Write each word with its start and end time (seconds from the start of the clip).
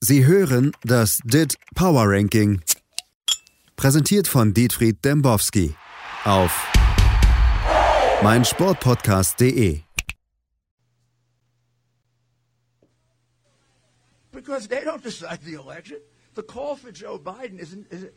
Sie 0.00 0.24
hören 0.24 0.70
das 0.84 1.18
DIT 1.24 1.56
Power 1.74 2.04
Ranking. 2.06 2.62
Präsentiert 3.74 4.28
von 4.28 4.54
Dietfried 4.54 5.04
Dembowski 5.04 5.74
auf 6.24 6.52
meinsportpodcast.de. 8.22 9.80
Because 14.30 14.68
they 14.68 14.84
don't 14.84 15.02
decide 15.02 15.40
the 15.44 15.54
election. 15.54 15.96
The 16.36 16.44
call 16.44 16.76
for 16.76 16.92
Joe 16.92 17.18
Biden 17.18 17.58
isn't. 17.58 17.92
Is 17.92 18.04
it, 18.04 18.14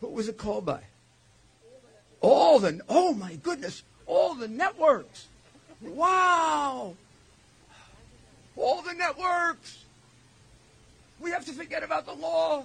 who 0.00 0.08
was 0.08 0.26
it 0.26 0.38
called 0.38 0.64
by? 0.64 0.80
All 2.22 2.58
the. 2.60 2.80
Oh 2.88 3.12
my 3.12 3.36
goodness! 3.42 3.82
All 4.06 4.34
the 4.34 4.48
networks. 4.48 5.26
Wow! 5.82 6.96
All 8.56 8.80
the 8.80 8.94
networks. 8.94 9.85
We 11.20 11.30
have 11.30 11.44
to 11.46 11.52
forget 11.52 11.82
about 11.82 12.06
the 12.06 12.12
law. 12.12 12.64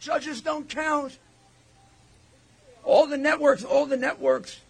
Judges 0.00 0.40
don't 0.40 0.68
count. 0.68 1.18
All 2.84 3.06
the 3.06 3.16
networks, 3.16 3.64
all 3.64 3.86
the 3.86 3.96
networks, 3.96 4.60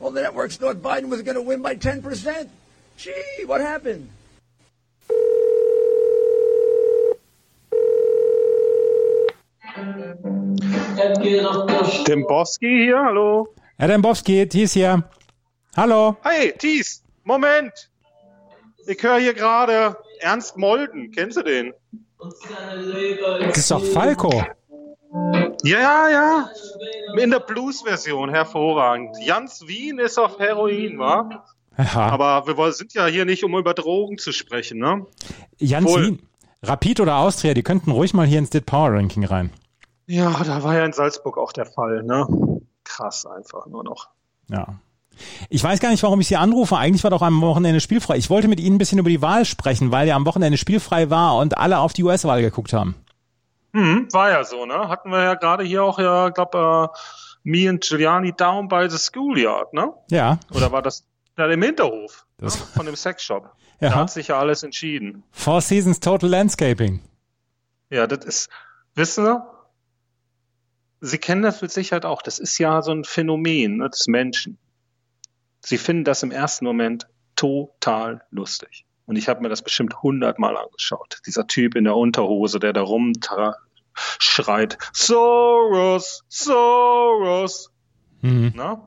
all 0.00 0.10
the 0.10 0.22
networks 0.22 0.56
thought 0.56 0.76
Biden 0.76 1.08
was 1.08 1.22
going 1.22 1.34
to 1.34 1.42
win 1.42 1.60
by 1.60 1.76
10%. 1.76 2.48
Gee, 2.96 3.44
what 3.44 3.60
happened? 3.60 4.08
Dembowski 12.06 12.84
hier, 12.84 13.04
hallo. 13.04 13.48
Herr 13.78 13.88
Dembowski, 13.88 14.46
Thies 14.50 14.72
hier. 14.72 15.04
Hallo. 15.76 16.16
Hey, 16.24 16.52
Thies, 16.58 17.02
Moment. 17.24 17.88
Ich 18.86 19.02
höre 19.02 19.18
hier 19.20 19.34
gerade 19.34 19.96
Ernst 20.20 20.56
Molden. 20.56 21.10
Kennst 21.10 21.36
du 21.36 21.42
den? 21.42 21.72
Das 22.18 23.56
ist 23.56 23.70
doch 23.70 23.84
Falco. 23.84 24.44
Ja, 25.64 26.08
ja. 26.08 26.50
In 27.16 27.30
der 27.30 27.40
Blues-Version, 27.40 28.30
hervorragend. 28.30 29.16
Jans 29.20 29.66
Wien 29.66 29.98
ist 29.98 30.18
auf 30.18 30.38
Heroin, 30.38 30.98
wa? 30.98 31.44
Ja. 31.76 32.08
Aber 32.10 32.46
wir 32.46 32.72
sind 32.72 32.92
ja 32.94 33.06
hier 33.06 33.24
nicht, 33.24 33.44
um 33.44 33.56
über 33.56 33.72
Drogen 33.74 34.18
zu 34.18 34.32
sprechen, 34.32 34.78
ne? 34.78 35.06
Jans 35.58 35.86
Wohl. 35.86 36.06
Wien, 36.06 36.28
Rapid 36.62 37.00
oder 37.00 37.16
Austria, 37.18 37.54
die 37.54 37.62
könnten 37.62 37.92
ruhig 37.92 38.14
mal 38.14 38.26
hier 38.26 38.40
ins 38.40 38.50
Dit 38.50 38.66
Power 38.66 38.92
Ranking 38.92 39.24
rein. 39.24 39.50
Ja, 40.06 40.42
da 40.42 40.62
war 40.64 40.74
ja 40.74 40.84
in 40.84 40.92
Salzburg 40.92 41.38
auch 41.38 41.52
der 41.52 41.66
Fall, 41.66 42.02
ne? 42.02 42.26
Krass 42.84 43.26
einfach 43.26 43.66
nur 43.66 43.84
noch. 43.84 44.08
Ja. 44.50 44.80
Ich 45.48 45.62
weiß 45.62 45.80
gar 45.80 45.90
nicht, 45.90 46.02
warum 46.02 46.20
ich 46.20 46.28
Sie 46.28 46.36
anrufe. 46.36 46.76
Eigentlich 46.76 47.04
war 47.04 47.10
doch 47.10 47.22
am 47.22 47.40
Wochenende 47.40 47.80
spielfrei. 47.80 48.16
Ich 48.16 48.30
wollte 48.30 48.48
mit 48.48 48.60
Ihnen 48.60 48.76
ein 48.76 48.78
bisschen 48.78 48.98
über 48.98 49.10
die 49.10 49.22
Wahl 49.22 49.44
sprechen, 49.44 49.90
weil 49.92 50.08
ja 50.08 50.16
am 50.16 50.26
Wochenende 50.26 50.58
spielfrei 50.58 51.10
war 51.10 51.36
und 51.36 51.56
alle 51.58 51.78
auf 51.78 51.92
die 51.92 52.04
US-Wahl 52.04 52.40
geguckt 52.42 52.72
haben. 52.72 52.94
Hm, 53.74 54.08
war 54.12 54.30
ja 54.30 54.44
so, 54.44 54.64
ne? 54.66 54.88
Hatten 54.88 55.10
wir 55.10 55.22
ja 55.22 55.34
gerade 55.34 55.62
hier 55.64 55.84
auch, 55.84 55.98
ja, 55.98 56.30
glaub, 56.30 56.54
äh, 56.54 56.88
me 57.44 57.68
and 57.68 57.82
Giuliani 57.82 58.32
down 58.32 58.66
by 58.68 58.86
the 58.88 58.98
schoolyard, 58.98 59.72
ne? 59.74 59.92
Ja. 60.10 60.38
Oder 60.54 60.72
war 60.72 60.82
das 60.82 61.04
da 61.36 61.46
im 61.46 61.62
Hinterhof 61.62 62.26
Das- 62.38 62.58
ne? 62.58 62.66
von 62.74 62.86
dem 62.86 62.96
Sexshop? 62.96 63.50
Ja. 63.80 63.90
Da 63.90 63.94
hat 63.94 64.10
sich 64.10 64.26
ja 64.26 64.40
alles 64.40 64.64
entschieden. 64.64 65.22
Four 65.30 65.60
Seasons 65.60 66.00
Total 66.00 66.28
Landscaping. 66.28 67.00
Ja, 67.90 68.08
das 68.08 68.24
ist, 68.24 68.48
wissen 68.96 69.24
Sie, 69.24 69.40
Sie 71.00 71.18
kennen 71.18 71.42
das 71.42 71.62
mit 71.62 71.70
Sicherheit 71.70 72.04
auch. 72.04 72.22
Das 72.22 72.40
ist 72.40 72.58
ja 72.58 72.82
so 72.82 72.90
ein 72.90 73.04
Phänomen 73.04 73.76
ne, 73.76 73.88
des 73.88 74.08
Menschen. 74.08 74.58
Sie 75.60 75.78
finden 75.78 76.04
das 76.04 76.22
im 76.22 76.30
ersten 76.30 76.64
Moment 76.64 77.06
total 77.36 78.22
lustig. 78.30 78.84
Und 79.06 79.16
ich 79.16 79.28
habe 79.28 79.40
mir 79.40 79.48
das 79.48 79.62
bestimmt 79.62 80.02
hundertmal 80.02 80.56
angeschaut. 80.56 81.20
Dieser 81.26 81.46
Typ 81.46 81.74
in 81.76 81.84
der 81.84 81.96
Unterhose, 81.96 82.58
der 82.58 82.72
da 82.72 82.82
rumschreit, 82.82 84.76
Soros, 84.92 86.24
Soros. 86.28 87.72
Mhm. 88.20 88.52
Ne? 88.54 88.80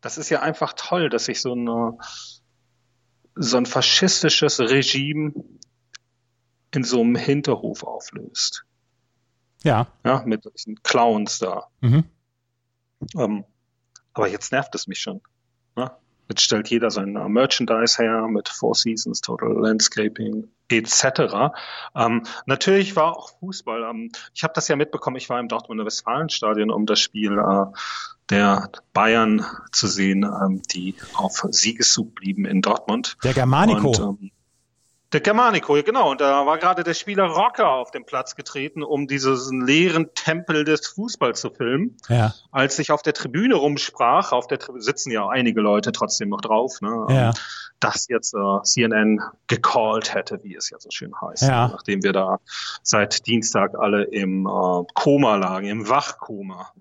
Das 0.00 0.16
ist 0.16 0.30
ja 0.30 0.40
einfach 0.40 0.72
toll, 0.74 1.10
dass 1.10 1.26
sich 1.26 1.40
so, 1.40 1.52
eine, 1.52 1.98
so 3.34 3.56
ein 3.56 3.66
faschistisches 3.66 4.58
Regime 4.58 5.32
in 6.74 6.82
so 6.82 7.00
einem 7.00 7.16
Hinterhof 7.16 7.84
auflöst. 7.84 8.64
Ja. 9.62 9.86
Ja, 10.04 10.22
mit 10.24 10.44
diesen 10.44 10.82
Clowns 10.82 11.38
da. 11.38 11.68
Mhm. 11.80 12.04
Ähm, 13.16 13.44
aber 14.14 14.28
jetzt 14.28 14.52
nervt 14.52 14.74
es 14.74 14.86
mich 14.86 15.00
schon. 15.00 15.20
Ne? 15.76 15.90
Jetzt 16.28 16.42
stellt 16.42 16.68
jeder 16.68 16.90
sein 16.90 17.16
äh, 17.16 17.28
Merchandise 17.28 18.02
her 18.02 18.26
mit 18.28 18.48
Four 18.48 18.74
Seasons, 18.74 19.20
Total 19.20 19.52
Landscaping 19.52 20.48
etc. 20.68 21.52
Ähm, 21.94 22.22
natürlich 22.46 22.96
war 22.96 23.16
auch 23.16 23.30
Fußball. 23.40 23.82
Ähm, 23.82 24.10
ich 24.34 24.42
habe 24.42 24.54
das 24.54 24.68
ja 24.68 24.76
mitbekommen. 24.76 25.16
Ich 25.16 25.28
war 25.28 25.38
im 25.40 25.48
Dortmunder 25.48 25.84
Westfalenstadion, 25.84 26.70
um 26.70 26.86
das 26.86 27.00
Spiel 27.00 27.38
äh, 27.38 27.66
der 28.30 28.70
Bayern 28.92 29.44
zu 29.72 29.86
sehen, 29.86 30.24
ähm, 30.24 30.62
die 30.72 30.94
auf 31.14 31.44
Siegeszug 31.50 32.14
blieben 32.14 32.46
in 32.46 32.62
Dortmund. 32.62 33.16
Der 33.22 33.34
Germanico. 33.34 33.88
Und, 33.88 34.20
ähm, 34.22 34.30
der 35.12 35.20
Germanico, 35.20 35.76
ja, 35.76 35.82
genau. 35.82 36.10
Und 36.10 36.20
da 36.20 36.44
war 36.46 36.58
gerade 36.58 36.82
der 36.84 36.94
Spieler 36.94 37.24
Rocker 37.26 37.68
auf 37.68 37.90
den 37.90 38.04
Platz 38.04 38.34
getreten, 38.36 38.82
um 38.82 39.06
diesen 39.06 39.66
leeren 39.66 40.14
Tempel 40.14 40.64
des 40.64 40.86
Fußballs 40.88 41.40
zu 41.40 41.50
filmen. 41.50 41.96
ja. 42.08 42.32
Als 42.50 42.78
ich 42.78 42.90
auf 42.90 43.02
der 43.02 43.12
Tribüne 43.12 43.54
rumsprach, 43.54 44.32
auf 44.32 44.46
der 44.46 44.58
Tribüne 44.58 44.82
sitzen 44.82 45.10
ja 45.10 45.28
einige 45.28 45.60
Leute 45.60 45.92
trotzdem 45.92 46.28
noch 46.30 46.40
drauf, 46.40 46.80
ne, 46.80 47.06
Ja. 47.10 47.32
dass 47.80 48.06
jetzt 48.08 48.34
äh, 48.34 48.62
CNN 48.62 49.20
gecallt 49.48 50.14
hätte, 50.14 50.40
wie 50.42 50.54
es 50.54 50.70
ja 50.70 50.78
so 50.80 50.90
schön 50.90 51.12
heißt, 51.20 51.42
Ja. 51.42 51.68
nachdem 51.68 52.02
wir 52.02 52.12
da 52.12 52.38
seit 52.82 53.26
Dienstag 53.26 53.74
alle 53.78 54.04
im 54.04 54.46
äh, 54.46 54.84
Koma 54.94 55.36
lagen, 55.36 55.66
im 55.66 55.88
Wachkoma, 55.88 56.72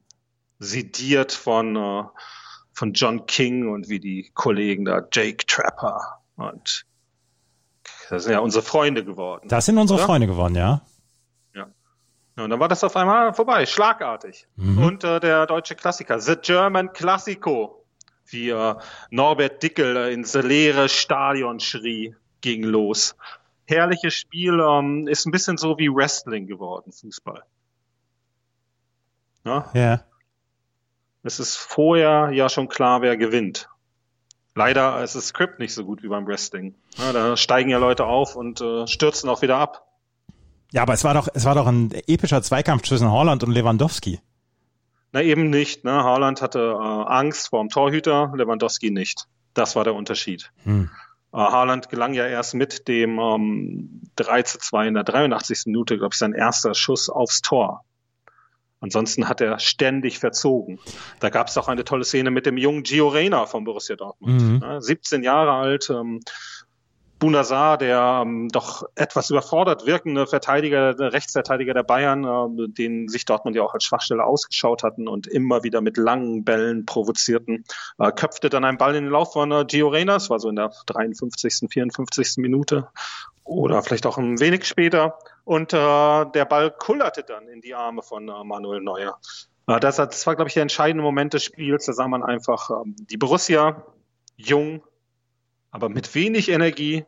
sediert 0.60 1.32
von 1.32 1.76
äh, 1.76 2.04
von 2.74 2.94
John 2.94 3.26
King 3.26 3.68
und 3.70 3.90
wie 3.90 4.00
die 4.00 4.32
Kollegen 4.34 4.86
da 4.86 5.02
Jake 5.12 5.46
Trapper 5.46 6.22
und 6.38 6.86
das 8.12 8.24
sind 8.26 8.34
ja 8.34 8.40
unsere 8.40 8.64
Freunde 8.64 9.04
geworden. 9.06 9.48
Das 9.48 9.66
sind 9.66 9.78
unsere 9.78 9.98
Oder? 10.00 10.06
Freunde 10.06 10.28
geworden, 10.28 10.56
ja. 10.56 10.82
Ja, 12.38 12.46
und 12.46 12.50
dann 12.50 12.60
war 12.62 12.70
das 12.70 12.82
auf 12.86 12.96
einmal 12.96 13.34
vorbei, 13.34 13.66
schlagartig. 13.66 14.48
Mhm. 14.56 14.78
Und 14.82 15.04
äh, 15.04 15.20
der 15.20 15.46
deutsche 15.48 15.76
Klassiker, 15.76 16.18
The 16.20 16.38
German 16.42 16.94
Classico, 16.94 17.84
wie 18.28 18.50
äh, 18.52 18.76
Norbert 19.10 19.62
Dickel 19.62 19.98
äh, 19.98 20.14
ins 20.14 20.34
leere 20.34 20.88
Stadion 20.88 21.60
schrie, 21.60 22.16
ging 22.40 22.64
los. 22.64 23.18
Herrliches 23.66 24.14
Spiel, 24.14 24.60
ähm, 24.62 25.08
ist 25.10 25.26
ein 25.26 25.32
bisschen 25.32 25.58
so 25.58 25.78
wie 25.78 25.90
Wrestling 25.90 26.48
geworden, 26.48 26.94
Fußball. 26.94 27.44
Ja, 29.44 29.70
Ja. 29.74 30.02
es 31.24 31.40
ist 31.40 31.58
vorher 31.58 32.32
ja 32.32 32.48
schon 32.48 32.70
klar, 32.70 33.02
wer 33.02 33.18
gewinnt. 33.18 33.68
Leider 34.56 35.02
ist 35.04 35.16
das 35.16 35.28
Skript 35.28 35.60
nicht 35.60 35.74
so 35.74 35.86
gut 35.86 36.04
wie 36.04 36.08
beim 36.08 36.28
Wrestling. 36.28 36.76
Ja, 36.98 37.14
da 37.14 37.38
steigen 37.38 37.70
ja 37.70 37.78
Leute 37.78 38.06
auf 38.06 38.36
und 38.36 38.60
äh, 38.60 38.86
stürzen 38.88 39.30
auch 39.30 39.42
wieder 39.42 39.58
ab. 39.58 39.88
Ja, 40.72 40.82
aber 40.84 40.94
es 40.94 41.04
war 41.04 41.14
doch, 41.14 41.28
es 41.34 41.46
war 41.46 41.56
doch 41.56 41.68
ein 41.68 41.92
epischer 42.08 42.42
Zweikampf 42.42 42.84
zwischen 42.84 43.12
Holland 43.12 43.44
und 43.44 43.52
Lewandowski. 43.52 44.20
Na 45.14 45.22
eben 45.22 45.50
nicht. 45.50 45.84
Ne? 45.84 45.92
Haaland 45.92 46.42
hatte 46.42 46.60
äh, 46.60 46.84
Angst 46.84 47.50
vor 47.50 47.62
dem 47.62 47.70
Torhüter, 47.70 48.32
Lewandowski 48.36 48.92
nicht. 48.92 49.28
Das 49.54 49.76
war 49.76 49.84
der 49.84 49.96
Unterschied. 49.96 50.52
Hm. 50.64 50.90
Äh, 51.34 51.38
Haaland 51.38 51.90
gelang 51.90 52.14
ja 52.14 52.26
erst 52.26 52.54
mit 52.54 52.88
dem 52.88 53.20
ähm, 53.20 54.02
3 54.16 54.44
zu 54.44 54.60
2 54.60 54.88
in 54.88 54.94
der 54.94 55.04
83. 55.04 55.64
Minute, 55.66 55.98
glaube 55.98 56.14
ich, 56.14 56.20
sein 56.20 56.34
erster 56.34 56.74
Schuss 56.74 57.10
aufs 57.10 57.42
Tor. 57.42 57.84
Ansonsten 58.82 59.30
hat 59.30 59.42
er 59.42 59.60
ständig 59.60 60.18
verzogen. 60.18 60.80
Da 61.20 61.30
gab 61.30 61.48
es 61.48 61.58
auch 61.58 61.68
eine 61.68 61.84
tolle 61.84 62.04
Szene 62.04 62.32
mit 62.32 62.48
dem 62.48 62.58
jungen 62.58 62.82
Gio 62.82 63.10
Reyna 63.10 63.46
von 63.46 63.64
Borussia 63.64 63.96
Dortmund. 63.96 64.42
Mhm. 64.42 64.58
Ne? 64.58 64.82
17 64.82 65.24
Jahre 65.24 65.52
alt, 65.52 65.90
ähm, 65.92 66.20
Bunazar, 67.22 67.78
der 67.78 68.24
ähm, 68.24 68.50
doch 68.50 68.84
etwas 68.96 69.30
überfordert 69.30 69.86
wirkende 69.86 70.26
Verteidiger, 70.26 70.98
Rechtsverteidiger 70.98 71.76
der 71.76 71.84
Bayern, 71.84 72.24
äh, 72.26 72.68
den 72.68 73.08
sich 73.08 73.26
Dortmund 73.26 73.56
ja 73.56 73.62
auch 73.62 73.76
als 73.76 73.84
Schwachstelle 73.84 74.26
ausgeschaut 74.26 74.82
hatten 74.82 75.08
und 75.08 75.28
immer 75.28 75.64
wieder 75.64 75.82
mit 75.82 75.98
langen 75.98 76.44
Bällen 76.44 76.88
provozierten, 76.88 77.64
äh, 78.00 78.12
köpfte 78.12 78.50
dann 78.50 78.66
einen 78.66 78.80
Ball 78.80 78.96
in 78.96 79.04
den 79.04 79.14
Lauf 79.14 79.34
von 79.34 79.52
äh, 79.52 79.66
Gio 79.66 79.90
Reyna, 79.90 80.14
das 80.14 80.32
war 80.32 80.40
so 80.40 80.50
in 80.50 80.56
der 80.56 80.72
53., 80.88 81.70
54. 81.72 82.38
Minute 82.38 82.88
oder 83.44 83.84
vielleicht 83.84 84.08
auch 84.08 84.18
ein 84.18 84.40
wenig 84.40 84.66
später 84.66 85.20
und 85.44 85.74
äh, 85.74 85.78
der 85.78 86.46
Ball 86.46 86.72
kullerte 86.72 87.24
dann 87.24 87.48
in 87.48 87.62
die 87.62 87.76
Arme 87.76 88.02
von 88.02 88.30
äh, 88.30 88.44
Manuel 88.44 88.82
Neuer. 88.82 89.20
Äh, 89.68 89.80
das, 89.80 89.98
das 89.98 90.26
war, 90.26 90.36
glaube 90.36 90.48
ich, 90.48 90.56
der 90.56 90.64
entscheidende 90.64 91.04
Moment 91.04 91.34
des 91.36 91.44
Spiels. 91.44 91.86
Da 91.86 91.94
sah 91.94 92.08
man 92.08 92.24
einfach 92.24 92.72
ähm, 92.72 92.96
die 92.98 93.18
Borussia 93.18 93.86
jung, 94.38 94.82
aber 95.72 95.90
mit 95.90 96.14
wenig 96.14 96.50
Energie 96.50 97.06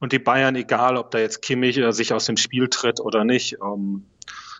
und 0.00 0.12
die 0.12 0.18
Bayern, 0.18 0.56
egal 0.56 0.96
ob 0.96 1.10
da 1.10 1.18
jetzt 1.18 1.42
Kimmich 1.42 1.78
äh, 1.78 1.92
sich 1.92 2.12
aus 2.12 2.24
dem 2.24 2.36
Spiel 2.36 2.68
tritt 2.68 3.00
oder 3.00 3.24
nicht, 3.24 3.58
ähm, 3.62 4.06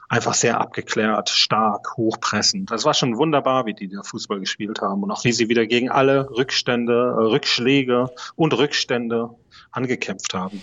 einfach 0.08 0.34
sehr 0.34 0.60
abgeklärt, 0.60 1.30
stark, 1.30 1.96
hochpressend. 1.96 2.70
Das 2.70 2.84
war 2.84 2.94
schon 2.94 3.16
wunderbar, 3.16 3.64
wie 3.66 3.74
die 3.74 3.88
da 3.88 4.02
Fußball 4.02 4.40
gespielt 4.40 4.80
haben 4.82 5.02
und 5.02 5.10
auch 5.10 5.24
wie 5.24 5.32
sie 5.32 5.48
wieder 5.48 5.66
gegen 5.66 5.88
alle 5.88 6.28
Rückstände, 6.30 6.92
äh, 6.92 7.22
Rückschläge 7.22 8.10
und 8.36 8.52
Rückstände 8.52 9.30
angekämpft 9.70 10.34
haben. 10.34 10.60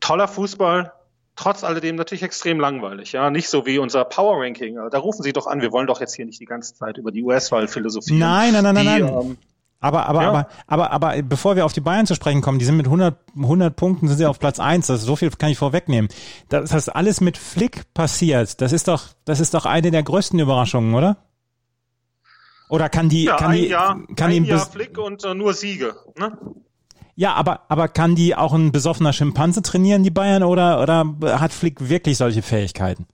Toller 0.00 0.28
Fußball, 0.28 0.92
trotz 1.36 1.64
alledem 1.64 1.96
natürlich 1.96 2.22
extrem 2.22 2.60
langweilig. 2.60 3.12
Ja, 3.12 3.30
nicht 3.30 3.48
so 3.48 3.66
wie 3.66 3.78
unser 3.78 4.04
Power 4.04 4.40
Ranking. 4.40 4.78
Da 4.90 4.98
rufen 4.98 5.22
Sie 5.22 5.32
doch 5.32 5.48
an, 5.48 5.60
wir 5.60 5.72
wollen 5.72 5.88
doch 5.88 6.00
jetzt 6.00 6.14
hier 6.14 6.24
nicht 6.24 6.40
die 6.40 6.46
ganze 6.46 6.74
Zeit 6.74 6.96
über 6.96 7.10
die 7.10 7.22
US-Wahl 7.22 7.66
philosophieren. 7.68 8.20
Nein, 8.20 8.52
nein, 8.52 8.62
nein, 8.62 8.76
die, 8.76 8.84
nein, 8.84 9.02
nein. 9.02 9.22
Ähm, 9.22 9.38
aber, 9.84 10.06
aber, 10.06 10.22
ja. 10.22 10.28
aber, 10.28 10.48
aber, 10.66 10.90
aber, 10.92 11.22
bevor 11.22 11.56
wir 11.56 11.66
auf 11.66 11.74
die 11.74 11.82
Bayern 11.82 12.06
zu 12.06 12.14
sprechen 12.14 12.40
kommen, 12.40 12.58
die 12.58 12.64
sind 12.64 12.78
mit 12.78 12.86
100, 12.86 13.18
100 13.36 13.76
Punkten 13.76 14.08
sind 14.08 14.16
sie 14.16 14.24
auf 14.24 14.38
Platz 14.38 14.58
eins. 14.58 14.86
Das 14.86 15.02
so 15.02 15.14
viel 15.14 15.28
kann 15.28 15.50
ich 15.50 15.58
vorwegnehmen. 15.58 16.08
Das 16.48 16.72
heißt, 16.72 16.96
alles 16.96 17.20
mit 17.20 17.36
Flick 17.36 17.92
passiert. 17.92 18.62
Das 18.62 18.72
ist 18.72 18.88
doch, 18.88 19.08
das 19.26 19.40
ist 19.40 19.52
doch 19.52 19.66
eine 19.66 19.90
der 19.90 20.02
größten 20.02 20.38
Überraschungen, 20.38 20.94
oder? 20.94 21.18
Oder 22.70 22.88
kann 22.88 23.10
die, 23.10 23.24
ja, 23.24 23.36
kann 23.36 23.50
ein 23.50 23.56
die, 23.58 23.68
Jahr, 23.68 24.00
kann 24.16 24.30
ein 24.30 24.44
die 24.44 24.48
Jahr 24.48 24.64
Flick 24.64 24.96
und 24.96 25.22
äh, 25.22 25.34
nur 25.34 25.52
Siege, 25.52 25.94
ne? 26.18 26.38
Ja, 27.14 27.34
aber, 27.34 27.60
aber 27.68 27.88
kann 27.88 28.14
die 28.14 28.34
auch 28.34 28.54
ein 28.54 28.72
besoffener 28.72 29.12
Schimpanse 29.12 29.60
trainieren, 29.60 30.02
die 30.02 30.10
Bayern, 30.10 30.44
oder, 30.44 30.80
oder 30.80 31.04
hat 31.38 31.52
Flick 31.52 31.90
wirklich 31.90 32.16
solche 32.16 32.40
Fähigkeiten? 32.40 33.06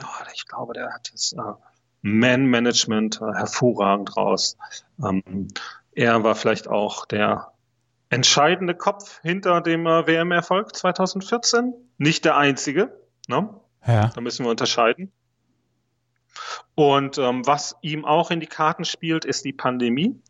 Oh, 0.00 0.06
ich 0.32 0.46
glaube, 0.46 0.74
der 0.74 0.94
hat 0.94 1.10
das 1.12 1.32
äh, 1.32 1.40
Man-Management 2.02 3.20
äh, 3.20 3.38
hervorragend 3.38 4.16
raus. 4.16 4.56
Ähm, 5.02 5.48
er 5.92 6.22
war 6.22 6.34
vielleicht 6.34 6.68
auch 6.68 7.06
der 7.06 7.52
entscheidende 8.10 8.74
Kopf 8.74 9.20
hinter 9.22 9.60
dem 9.60 9.86
äh, 9.86 10.06
WM-Erfolg 10.06 10.74
2014. 10.74 11.74
Nicht 11.98 12.24
der 12.24 12.36
einzige. 12.36 12.92
Ne? 13.26 13.48
Ja. 13.86 14.10
Da 14.14 14.20
müssen 14.20 14.44
wir 14.44 14.50
unterscheiden. 14.50 15.12
Und 16.74 17.18
ähm, 17.18 17.46
was 17.46 17.76
ihm 17.82 18.04
auch 18.04 18.30
in 18.30 18.40
die 18.40 18.46
Karten 18.46 18.84
spielt, 18.84 19.24
ist 19.24 19.44
die 19.44 19.52
Pandemie. 19.52 20.20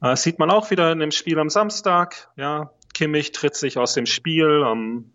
Äh, 0.00 0.16
sieht 0.16 0.38
man 0.38 0.50
auch 0.50 0.70
wieder 0.70 0.90
in 0.90 1.00
dem 1.00 1.10
Spiel 1.10 1.38
am 1.38 1.50
Samstag. 1.50 2.30
Ja, 2.36 2.70
Kimmich 2.94 3.32
tritt 3.32 3.54
sich 3.54 3.78
aus 3.78 3.94
dem 3.94 4.06
Spiel, 4.06 4.64
ähm, 4.66 5.12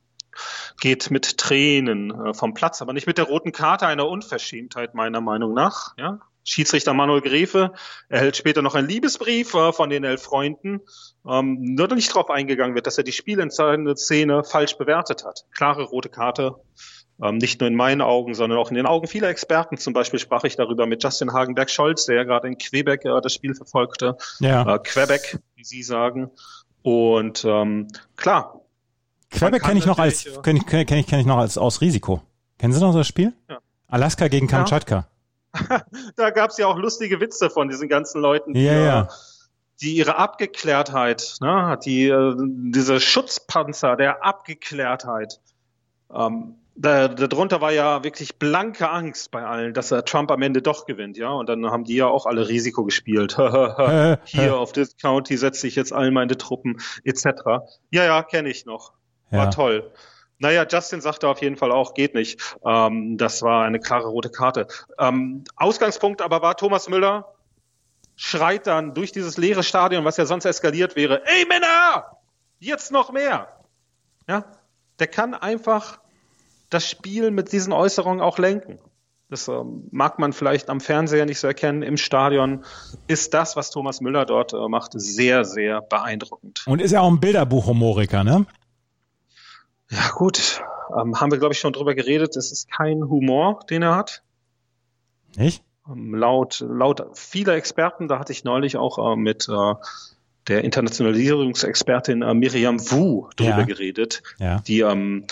geht 0.79 1.11
mit 1.11 1.37
Tränen 1.37 2.11
äh, 2.11 2.33
vom 2.33 2.53
Platz, 2.53 2.81
aber 2.81 2.93
nicht 2.93 3.07
mit 3.07 3.17
der 3.17 3.25
roten 3.25 3.51
Karte, 3.51 3.87
einer 3.87 4.07
Unverschämtheit 4.07 4.93
meiner 4.93 5.21
Meinung 5.21 5.53
nach. 5.53 5.93
Ja, 5.97 6.19
Schiedsrichter 6.45 6.93
Manuel 6.93 7.21
Grefe 7.21 7.73
erhält 8.09 8.35
später 8.35 8.61
noch 8.61 8.75
einen 8.75 8.87
Liebesbrief 8.87 9.53
äh, 9.53 9.71
von 9.71 9.89
den 9.89 10.03
elf 10.03 10.23
Freunden, 10.23 10.81
ähm, 11.27 11.57
nur 11.75 11.87
nicht 11.95 12.09
darauf 12.09 12.29
eingegangen 12.29 12.75
wird, 12.75 12.87
dass 12.87 12.97
er 12.97 13.03
die 13.03 13.11
spielentscheidende 13.11 13.95
Szene 13.95 14.43
falsch 14.43 14.77
bewertet 14.77 15.23
hat. 15.23 15.45
Klare 15.55 15.83
rote 15.83 16.09
Karte, 16.09 16.55
ähm, 17.21 17.37
nicht 17.37 17.61
nur 17.61 17.69
in 17.69 17.75
meinen 17.75 18.01
Augen, 18.01 18.33
sondern 18.33 18.59
auch 18.59 18.69
in 18.69 18.75
den 18.75 18.85
Augen 18.85 19.07
vieler 19.07 19.29
Experten. 19.29 19.77
Zum 19.77 19.93
Beispiel 19.93 20.19
sprach 20.19 20.43
ich 20.43 20.55
darüber 20.55 20.85
mit 20.85 21.03
Justin 21.03 21.31
Hagenberg-Scholz, 21.31 22.05
der 22.05 22.17
ja 22.17 22.23
gerade 22.23 22.47
in 22.47 22.57
Quebec 22.57 23.05
äh, 23.05 23.21
das 23.21 23.33
Spiel 23.33 23.55
verfolgte. 23.55 24.17
Ja. 24.39 24.75
Äh, 24.75 24.79
Quebec, 24.79 25.39
wie 25.55 25.63
Sie 25.63 25.83
sagen. 25.83 26.31
Und 26.81 27.45
ähm, 27.45 27.87
klar. 28.17 28.59
Quebec 29.33 29.63
kenne 29.63 29.79
ich 29.79 29.85
noch 29.85 29.99
als 29.99 30.27
kenne 30.43 30.59
ich, 30.59 30.65
kenn 30.65 30.97
ich, 30.97 31.07
kenn 31.07 31.19
ich 31.19 31.25
noch 31.25 31.37
als 31.37 31.57
aus 31.57 31.81
Risiko. 31.81 32.21
Kennen 32.57 32.73
Sie 32.73 32.79
noch 32.79 32.93
das 32.93 33.07
Spiel? 33.07 33.33
Ja. 33.49 33.59
Alaska 33.87 34.27
gegen 34.27 34.47
Ja. 34.47 34.57
Kamtschatka. 34.57 35.07
da 36.15 36.29
gab 36.31 36.49
es 36.49 36.57
ja 36.57 36.67
auch 36.67 36.77
lustige 36.77 37.19
Witze 37.19 37.49
von 37.49 37.69
diesen 37.69 37.89
ganzen 37.89 38.21
Leuten, 38.21 38.53
die, 38.53 38.63
Ja, 38.63 38.73
ja. 38.73 39.01
äh, 39.03 39.07
die 39.81 39.95
ihre 39.95 40.17
Abgeklärtheit, 40.17 41.35
ne, 41.41 41.77
die 41.83 42.07
äh, 42.07 42.35
diese 42.37 42.99
Schutzpanzer 42.99 43.95
der 43.95 44.23
Abgeklärtheit. 44.25 45.39
Ähm, 46.13 46.55
da, 46.75 47.07
darunter 47.07 47.61
war 47.61 47.71
ja 47.71 48.03
wirklich 48.03 48.39
blanke 48.39 48.89
Angst 48.89 49.29
bei 49.29 49.45
allen, 49.45 49.75
dass 49.75 49.91
er 49.91 50.05
Trump 50.05 50.31
am 50.31 50.41
Ende 50.41 50.63
doch 50.63 50.87
gewinnt, 50.87 51.17
ja. 51.17 51.29
Und 51.29 51.47
dann 51.49 51.69
haben 51.69 51.83
die 51.83 51.95
ja 51.95 52.07
auch 52.07 52.25
alle 52.25 52.47
Risiko 52.47 52.83
gespielt. 52.83 53.35
Hier 54.25 54.57
auf 54.57 54.71
this 54.71 54.97
County 54.97 55.37
setze 55.37 55.67
ich 55.67 55.75
jetzt 55.75 55.93
all 55.93 56.09
meine 56.09 56.35
Truppen 56.35 56.81
etc. 57.03 57.25
Ja, 57.91 58.03
ja, 58.05 58.23
kenne 58.23 58.49
ich 58.49 58.65
noch. 58.65 58.93
War 59.33 59.45
Ja. 59.45 59.49
toll. 59.51 59.91
Naja, 60.39 60.65
Justin 60.69 61.01
sagte 61.01 61.27
auf 61.27 61.41
jeden 61.41 61.55
Fall 61.55 61.71
auch, 61.71 61.93
geht 61.93 62.15
nicht. 62.15 62.39
Ähm, 62.65 63.17
das 63.17 63.41
war 63.41 63.65
eine 63.65 63.79
klare 63.79 64.07
rote 64.07 64.29
Karte. 64.29 64.67
Ähm, 64.99 65.43
Ausgangspunkt 65.55 66.21
aber 66.21 66.41
war 66.41 66.57
Thomas 66.57 66.89
Müller 66.89 67.33
schreit 68.15 68.67
dann 68.67 68.93
durch 68.93 69.11
dieses 69.11 69.37
leere 69.37 69.63
Stadion, 69.63 70.05
was 70.05 70.17
ja 70.17 70.25
sonst 70.25 70.45
eskaliert 70.45 70.95
wäre. 70.95 71.25
Ey 71.25 71.45
Männer, 71.47 72.17
jetzt 72.59 72.91
noch 72.91 73.11
mehr. 73.11 73.47
Ja, 74.27 74.45
der 74.99 75.07
kann 75.07 75.33
einfach 75.33 75.99
das 76.69 76.89
Spiel 76.89 77.31
mit 77.31 77.51
diesen 77.51 77.73
Äußerungen 77.73 78.21
auch 78.21 78.37
lenken. 78.37 78.79
Das 79.29 79.47
ähm, 79.47 79.87
mag 79.91 80.19
man 80.19 80.31
vielleicht 80.33 80.69
am 80.69 80.79
Fernseher 80.79 81.25
nicht 81.25 81.39
so 81.39 81.47
erkennen. 81.47 81.81
Im 81.81 81.97
Stadion 81.97 82.63
ist 83.07 83.33
das, 83.33 83.55
was 83.55 83.71
Thomas 83.71 83.99
Müller 83.99 84.25
dort 84.25 84.53
äh, 84.53 84.67
macht, 84.67 84.91
sehr, 84.93 85.43
sehr 85.43 85.81
beeindruckend. 85.81 86.63
Und 86.67 86.81
ist 86.81 86.91
ja 86.91 87.01
auch 87.01 87.09
ein 87.09 87.19
Bilderbuchhumoriker, 87.19 88.23
ne? 88.23 88.45
Ja 89.93 90.09
gut, 90.15 90.61
ähm, 90.97 91.19
haben 91.19 91.31
wir 91.31 91.37
glaube 91.39 91.53
ich 91.53 91.59
schon 91.59 91.73
drüber 91.73 91.93
geredet. 91.95 92.35
Es 92.35 92.51
ist 92.51 92.69
kein 92.71 93.03
Humor, 93.09 93.59
den 93.69 93.83
er 93.83 93.95
hat. 93.95 94.23
Nicht? 95.35 95.63
Ähm, 95.87 96.15
laut, 96.15 96.63
laut 96.67 97.05
vieler 97.17 97.53
Experten, 97.55 98.07
da 98.07 98.19
hatte 98.19 98.31
ich 98.31 98.43
neulich 98.43 98.77
auch 98.77 99.13
äh, 99.13 99.15
mit 99.15 99.47
äh, 99.49 99.73
der 100.47 100.63
Internationalisierungsexpertin 100.63 102.21
äh, 102.21 102.33
Miriam 102.33 102.79
Wu 102.91 103.29
drüber 103.35 103.59
Ja. 103.59 103.63
geredet, 103.63 104.23
Ja. 104.39 104.59
die 104.61 104.81
ähm, 104.81 105.25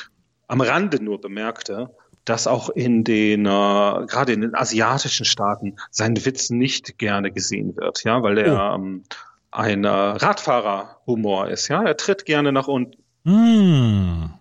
am 0.48 0.62
Rande 0.62 1.04
nur 1.04 1.20
bemerkte, 1.22 1.90
dass 2.26 2.46
auch 2.48 2.70
in 2.70 3.04
den, 3.04 3.46
äh, 3.46 3.50
gerade 3.50 4.34
in 4.34 4.42
den 4.42 4.56
asiatischen 4.56 5.26
Staaten, 5.26 5.78
sein 5.90 6.16
Witz 6.26 6.50
nicht 6.50 6.98
gerne 6.98 7.32
gesehen 7.32 7.76
wird, 7.76 8.04
ja, 8.04 8.22
weil 8.22 8.38
er 8.38 8.74
ähm, 8.76 9.04
ein 9.50 9.84
äh, 9.86 9.90
Radfahrerhumor 9.90 11.48
ist, 11.50 11.68
ja, 11.68 11.82
er 11.84 11.98
tritt 11.98 12.26
gerne 12.26 12.52
nach 12.52 12.68
unten, 12.68 13.02
Hm. 13.24 14.34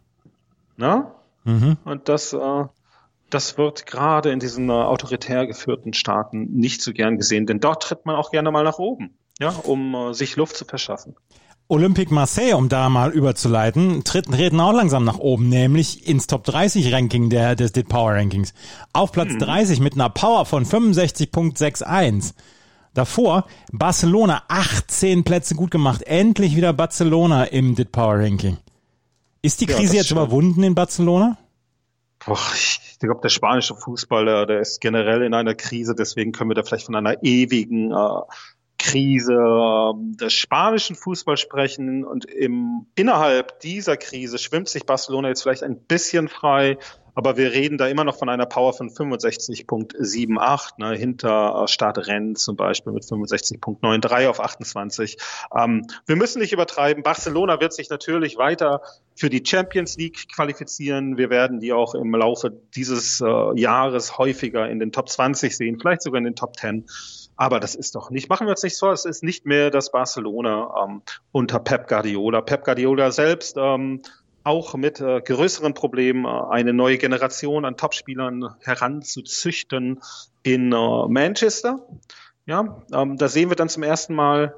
Ne? 0.81 1.07
Mhm. 1.45 1.77
Und 1.85 2.09
das, 2.09 2.33
äh, 2.33 2.65
das 3.31 3.57
wird 3.57 3.87
gerade 3.87 4.31
in 4.31 4.41
diesen 4.41 4.69
äh, 4.69 4.73
autoritär 4.73 5.47
geführten 5.47 5.93
Staaten 5.93 6.51
nicht 6.53 6.83
so 6.83 6.93
gern 6.93 7.17
gesehen, 7.17 7.47
denn 7.47 7.61
dort 7.61 7.85
tritt 7.85 8.07
man 8.07 8.17
auch 8.17 8.33
gerne 8.33 8.51
mal 8.51 8.65
nach 8.65 8.79
oben, 8.79 9.15
ja, 9.39 9.51
um 9.51 9.95
äh, 9.95 10.15
sich 10.15 10.37
Luft 10.37 10.57
zu 10.57 10.65
verschaffen. 10.65 11.15
Olympique 11.69 12.13
Marseille, 12.13 12.55
um 12.57 12.69
da 12.69 12.89
mal 12.89 13.13
überzuleiten, 13.13 14.03
treten, 14.03 14.33
treten 14.33 14.59
auch 14.59 14.73
langsam 14.73 15.05
nach 15.05 15.19
oben, 15.19 15.49
nämlich 15.49 16.09
ins 16.09 16.27
Top 16.27 16.43
30 16.43 16.93
Ranking 16.93 17.31
der, 17.31 17.55
des 17.55 17.71
DIT 17.71 17.89
Power 17.89 18.15
Rankings. 18.15 18.55
Auf 18.93 19.13
Platz 19.13 19.39
30 19.39 19.79
mit 19.79 19.95
einer 19.95 20.11
Power 20.11 20.47
von 20.47 20.67
65.61. 20.67 22.33
Davor 22.93 23.47
Barcelona 23.71 24.43
18 24.49 25.23
Plätze 25.23 25.55
gut 25.55 25.71
gemacht. 25.71 26.03
Endlich 26.03 26.57
wieder 26.57 26.73
Barcelona 26.73 27.45
im 27.45 27.77
DIT 27.77 27.93
Power 27.93 28.19
Ranking. 28.19 28.57
Ist 29.43 29.61
die 29.61 29.67
Ja, 29.67 29.77
Krise 29.77 29.97
das 29.97 29.97
jetzt 29.97 30.11
überwunden 30.11 30.63
in 30.63 30.75
Barcelona? 30.75 31.39
Boah, 32.25 32.39
ich 32.55 32.99
glaube, 33.01 33.21
der 33.23 33.31
spanische 33.31 33.75
Fußball, 33.75 34.27
der, 34.27 34.47
der 34.47 34.61
ist 34.61 34.81
generell 34.81 35.23
in 35.23 35.33
einer 35.33 35.55
Krise, 35.55 35.95
deswegen 35.95 36.33
können 36.33 36.51
wir 36.51 36.55
da 36.55 36.63
vielleicht 36.63 36.87
von 36.87 36.95
einer 36.95 37.23
ewigen 37.23 37.93
äh, 37.93 38.21
Krise 38.81 39.35
äh, 39.35 40.17
des 40.17 40.33
spanischen 40.33 40.97
Fußballs 40.97 41.41
sprechen. 41.41 42.05
Und 42.05 42.25
im, 42.25 42.87
innerhalb 42.95 43.61
dieser 43.61 43.97
Krise 43.97 44.39
schwimmt 44.39 44.69
sich 44.69 44.87
Barcelona 44.87 45.29
jetzt 45.29 45.43
vielleicht 45.43 45.63
ein 45.63 45.81
bisschen 45.81 46.29
frei, 46.29 46.79
aber 47.15 47.37
wir 47.37 47.53
reden 47.53 47.77
da 47.77 47.89
immer 47.89 48.05
noch 48.05 48.17
von 48.17 48.29
einer 48.29 48.47
Power 48.47 48.73
von 48.73 48.89
65.78, 48.89 50.71
ne, 50.79 50.97
hinter 50.97 51.63
äh, 51.65 51.69
Stade 51.69 52.07
Rennes 52.07 52.43
zum 52.43 52.57
Beispiel 52.57 52.93
mit 52.93 53.05
65.93 53.05 54.29
auf 54.29 54.41
28. 54.41 55.19
Ähm, 55.55 55.87
wir 56.07 56.17
müssen 56.17 56.41
nicht 56.41 56.53
übertreiben. 56.53 57.03
Barcelona 57.03 57.61
wird 57.61 57.75
sich 57.75 57.91
natürlich 57.91 58.39
weiter 58.39 58.81
für 59.15 59.29
die 59.29 59.43
Champions 59.45 59.97
League 59.99 60.29
qualifizieren. 60.35 61.19
Wir 61.19 61.29
werden 61.29 61.61
die 61.61 61.73
auch 61.73 61.95
im 61.95 62.15
Laufe 62.15 62.51
dieses 62.75 63.21
äh, 63.21 63.61
Jahres 63.61 64.17
häufiger 64.17 64.69
in 64.71 64.79
den 64.79 64.93
Top 64.93 65.11
20 65.11 65.55
sehen, 65.55 65.79
vielleicht 65.79 66.03
sogar 66.03 66.19
in 66.19 66.25
den 66.25 66.37
Top 66.37 66.57
10. 66.57 66.87
Aber 67.41 67.59
das 67.59 67.75
ist 67.75 67.95
doch 67.95 68.11
nicht, 68.11 68.29
machen 68.29 68.47
wir 68.47 68.51
uns 68.51 68.63
nichts 68.63 68.81
vor, 68.81 68.93
es 68.93 69.07
ist 69.07 69.23
nicht 69.23 69.47
mehr 69.47 69.71
das 69.71 69.93
Barcelona 69.93 70.75
ähm, 70.85 71.01
unter 71.33 71.59
Pep 71.59 71.89
Guardiola. 71.89 72.43
Pep 72.43 72.67
Guardiola 72.67 73.13
selbst 73.13 73.57
ähm, 73.57 74.03
auch 74.45 74.75
mit 74.75 75.01
äh, 75.01 75.23
größeren 75.23 75.73
Problemen, 75.73 76.27
äh, 76.27 76.51
eine 76.51 76.75
neue 76.75 76.99
Generation 76.99 77.65
an 77.65 77.79
Topspielern 77.79 78.57
heranzuzüchten 78.61 80.03
in 80.43 80.73
äh, 80.75 81.09
Manchester. 81.09 81.79
Ja, 82.45 82.83
ähm, 82.93 83.17
da 83.17 83.29
sehen 83.29 83.49
wir 83.49 83.57
dann 83.57 83.71
zum 83.71 83.85
ersten 83.85 84.15
Mal 84.15 84.55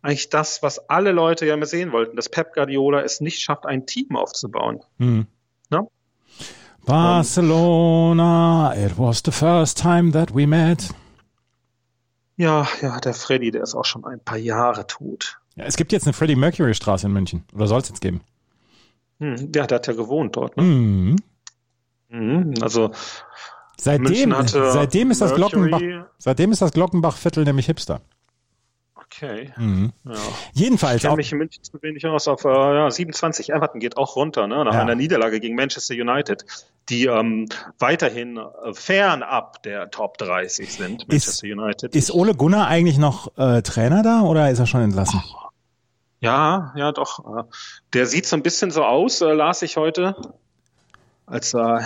eigentlich 0.00 0.30
das, 0.30 0.62
was 0.62 0.88
alle 0.88 1.10
Leute 1.10 1.44
ja 1.44 1.54
immer 1.54 1.66
sehen 1.66 1.90
wollten, 1.90 2.14
dass 2.14 2.28
Pep 2.28 2.54
Guardiola 2.54 3.00
es 3.00 3.20
nicht 3.20 3.40
schafft, 3.40 3.66
ein 3.66 3.84
Team 3.84 4.14
aufzubauen. 4.14 4.78
Hm. 5.00 5.26
Ja? 5.72 5.82
Barcelona, 6.84 8.74
it 8.76 8.96
was 8.96 9.22
the 9.24 9.32
first 9.32 9.76
time 9.76 10.12
that 10.12 10.32
we 10.32 10.46
met. 10.46 10.94
Ja, 12.36 12.68
ja, 12.82 12.98
der 13.00 13.14
Freddy, 13.14 13.50
der 13.50 13.62
ist 13.62 13.74
auch 13.74 13.84
schon 13.84 14.04
ein 14.04 14.20
paar 14.20 14.38
Jahre 14.38 14.86
tot. 14.86 15.38
Ja, 15.56 15.64
es 15.64 15.76
gibt 15.76 15.92
jetzt 15.92 16.04
eine 16.04 16.12
Freddie 16.12 16.36
Mercury 16.36 16.74
Straße 16.74 17.06
in 17.06 17.12
München. 17.12 17.44
Oder 17.54 17.66
soll 17.66 17.80
es 17.80 17.88
jetzt 17.88 18.00
geben? 18.00 18.20
Hm, 19.20 19.50
der, 19.52 19.66
der 19.66 19.76
hat 19.76 19.86
ja 19.86 19.94
gewohnt 19.94 20.36
dort. 20.36 20.56
Ne? 20.56 20.62
Mhm. 20.62 21.16
Mhm. 22.08 22.54
Also 22.60 22.90
Seitdem, 23.78 24.34
seitdem 24.46 25.10
ist 25.10 25.20
das 25.20 25.34
Glockenbach, 25.34 25.82
seitdem 26.18 26.50
ist 26.52 26.62
das 26.62 26.72
Glockenbachviertel 26.72 27.44
nämlich 27.44 27.66
Hipster. 27.66 28.00
Okay. 29.16 29.52
Mhm. 29.56 29.92
Ja. 30.04 30.14
Jedenfalls 30.52 30.96
Ich 30.96 31.02
kenne 31.02 31.16
mich 31.16 31.32
in 31.32 31.38
München 31.38 31.62
zu 31.64 31.80
wenig 31.82 32.06
aus. 32.06 32.28
Auf 32.28 32.44
äh, 32.44 32.48
ja, 32.48 32.90
27 32.90 33.50
Everton 33.50 33.80
geht 33.80 33.96
auch 33.96 34.16
runter, 34.16 34.46
ne? 34.46 34.64
nach 34.64 34.74
Ja. 34.74 34.80
einer 34.80 34.94
Niederlage 34.94 35.40
gegen 35.40 35.54
Manchester 35.54 35.94
United, 35.94 36.44
die 36.88 37.06
ähm, 37.06 37.48
weiterhin 37.78 38.36
äh, 38.36 38.72
fernab 38.74 39.62
der 39.62 39.90
Top 39.90 40.18
30 40.18 40.72
sind. 40.72 41.08
Manchester 41.08 41.46
United. 41.46 41.94
ist 41.96 42.12
Ole 42.12 42.34
Gunnar 42.34 42.68
eigentlich 42.68 42.98
noch 42.98 43.36
äh, 43.36 43.62
Trainer 43.62 44.02
da 44.02 44.20
oder 44.22 44.50
ist 44.50 44.58
er 44.58 44.66
schon 44.66 44.82
entlassen? 44.82 45.22
ja, 46.20 46.72
ja, 46.76 46.92
doch. 46.92 47.38
Äh, 47.38 47.42
der 47.92 48.06
sieht 48.06 48.26
so 48.26 48.36
ein 48.36 48.42
bisschen 48.42 48.70
so 48.70 48.84
aus, 48.84 49.20
äh, 49.20 49.32
las 49.32 49.62
ich 49.62 49.76
heute, 49.76 50.16
als 51.26 51.54
äh, 51.54 51.80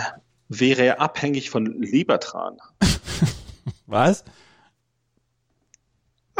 wäre 0.49 0.83
er 0.83 1.01
abhängig 1.01 1.49
von 1.49 1.65
Liebertran. 1.65 2.57
Was? 3.87 4.23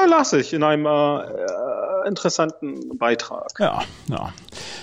Äh, 0.03 0.09
las 0.09 0.33
ich 0.33 0.53
in 0.53 0.63
einem 0.63 0.85
äh, 0.85 1.19
äh, 1.21 2.07
interessanten 2.07 2.97
Beitrag. 2.97 3.51
Ja, 3.59 3.81
ja. 4.09 4.33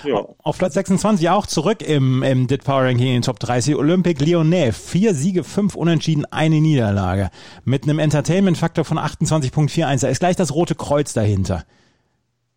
Ja. 0.05 0.25
Auf 0.43 0.59
Platz 0.59 0.75
26 0.75 1.29
auch 1.31 1.47
zurück 1.47 1.83
im, 1.83 2.23
im 2.23 2.47
Dit 2.47 2.63
Power 2.65 2.83
Ranking 2.85 3.09
in 3.09 3.13
den 3.15 3.23
Top 3.23 3.41
30. 3.41 3.75
Olympique 3.75 4.25
Lyonnais. 4.25 4.73
Vier 4.73 5.13
Siege, 5.15 5.43
fünf 5.43 5.75
Unentschieden, 5.75 6.25
eine 6.27 6.61
Niederlage. 6.61 7.31
Mit 7.65 7.83
einem 7.83 7.99
Entertainment-Faktor 7.99 8.85
von 8.85 8.99
28.41. 8.99 10.01
Da 10.03 10.09
ist 10.09 10.21
gleich 10.21 10.37
das 10.37 10.55
Rote 10.55 10.75
Kreuz 10.77 11.13
dahinter. 11.15 11.65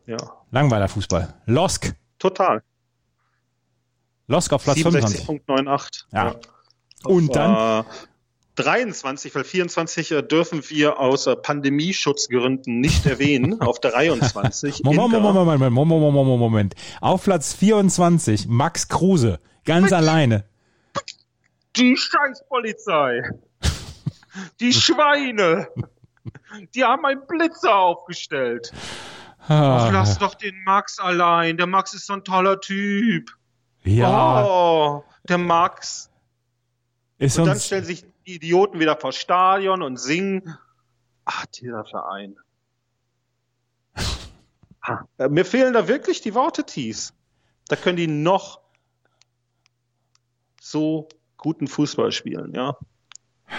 ja. 0.05 0.17
Langweiler 0.51 0.89
Fußball. 0.89 1.33
Losk. 1.45 1.95
Total. 2.19 2.61
Losk 4.27 4.51
auf 4.53 4.63
Platz 4.63 4.81
25. 4.81 5.25
67.98. 5.27 6.03
Ja. 6.13 6.35
Und 7.05 7.35
dann, 7.35 7.79
Äh, 7.81 7.83
23, 8.61 9.33
weil 9.35 9.43
24 9.43 10.11
äh, 10.11 10.21
dürfen 10.23 10.61
wir 10.69 10.99
aus 10.99 11.27
äh, 11.27 11.35
Pandemieschutzgründen 11.35 12.79
nicht 12.79 13.05
erwähnen, 13.05 13.59
auf 13.61 13.79
23. 13.79 14.83
Moment, 14.83 15.05
Inter. 15.13 15.19
Moment, 15.19 15.45
Moment, 15.59 15.73
Moment, 15.73 15.89
Moment, 16.01 16.13
Moment, 16.13 16.39
Moment. 16.39 16.75
Auf 17.01 17.23
Platz 17.23 17.53
24 17.53 18.47
Max 18.47 18.87
Kruse. 18.87 19.39
Ganz 19.65 19.91
alleine. 19.93 20.45
Die 21.75 21.95
Scheißpolizei. 21.95 23.21
Die 24.59 24.73
Schweine. 24.73 25.67
Die 26.75 26.83
haben 26.83 27.05
einen 27.05 27.25
Blitzer 27.27 27.75
aufgestellt. 27.75 28.71
Ach, 29.47 29.49
Ah, 29.49 29.89
lass 29.91 30.17
doch 30.19 30.35
den 30.35 30.63
Max 30.65 30.99
allein. 30.99 31.57
Der 31.57 31.65
Max 31.67 31.93
ist 31.93 32.05
so 32.07 32.13
ein 32.13 32.23
toller 32.23 32.59
Typ. 32.61 33.31
ja, 33.83 34.45
Oh, 34.45 35.03
der 35.27 35.37
Max. 35.39 36.09
ist 37.17 37.39
Und 37.39 37.45
dann 37.45 37.53
uns, 37.55 37.65
stellen 37.65 37.83
sich 37.85 38.05
Idioten 38.35 38.79
wieder 38.79 38.97
vor 38.97 39.11
Stadion 39.11 39.81
und 39.81 39.97
singen. 39.97 40.57
Ach, 41.25 41.45
dieser 41.47 41.85
Verein. 41.85 42.35
Äh, 45.17 45.29
Mir 45.29 45.45
fehlen 45.45 45.73
da 45.73 45.87
wirklich 45.87 46.21
die 46.21 46.33
Worte, 46.33 46.63
Thies. 46.63 47.13
Da 47.67 47.75
können 47.75 47.97
die 47.97 48.07
noch 48.07 48.61
so 50.59 51.07
guten 51.37 51.67
Fußball 51.67 52.11
spielen, 52.11 52.53
ja. 52.53 52.77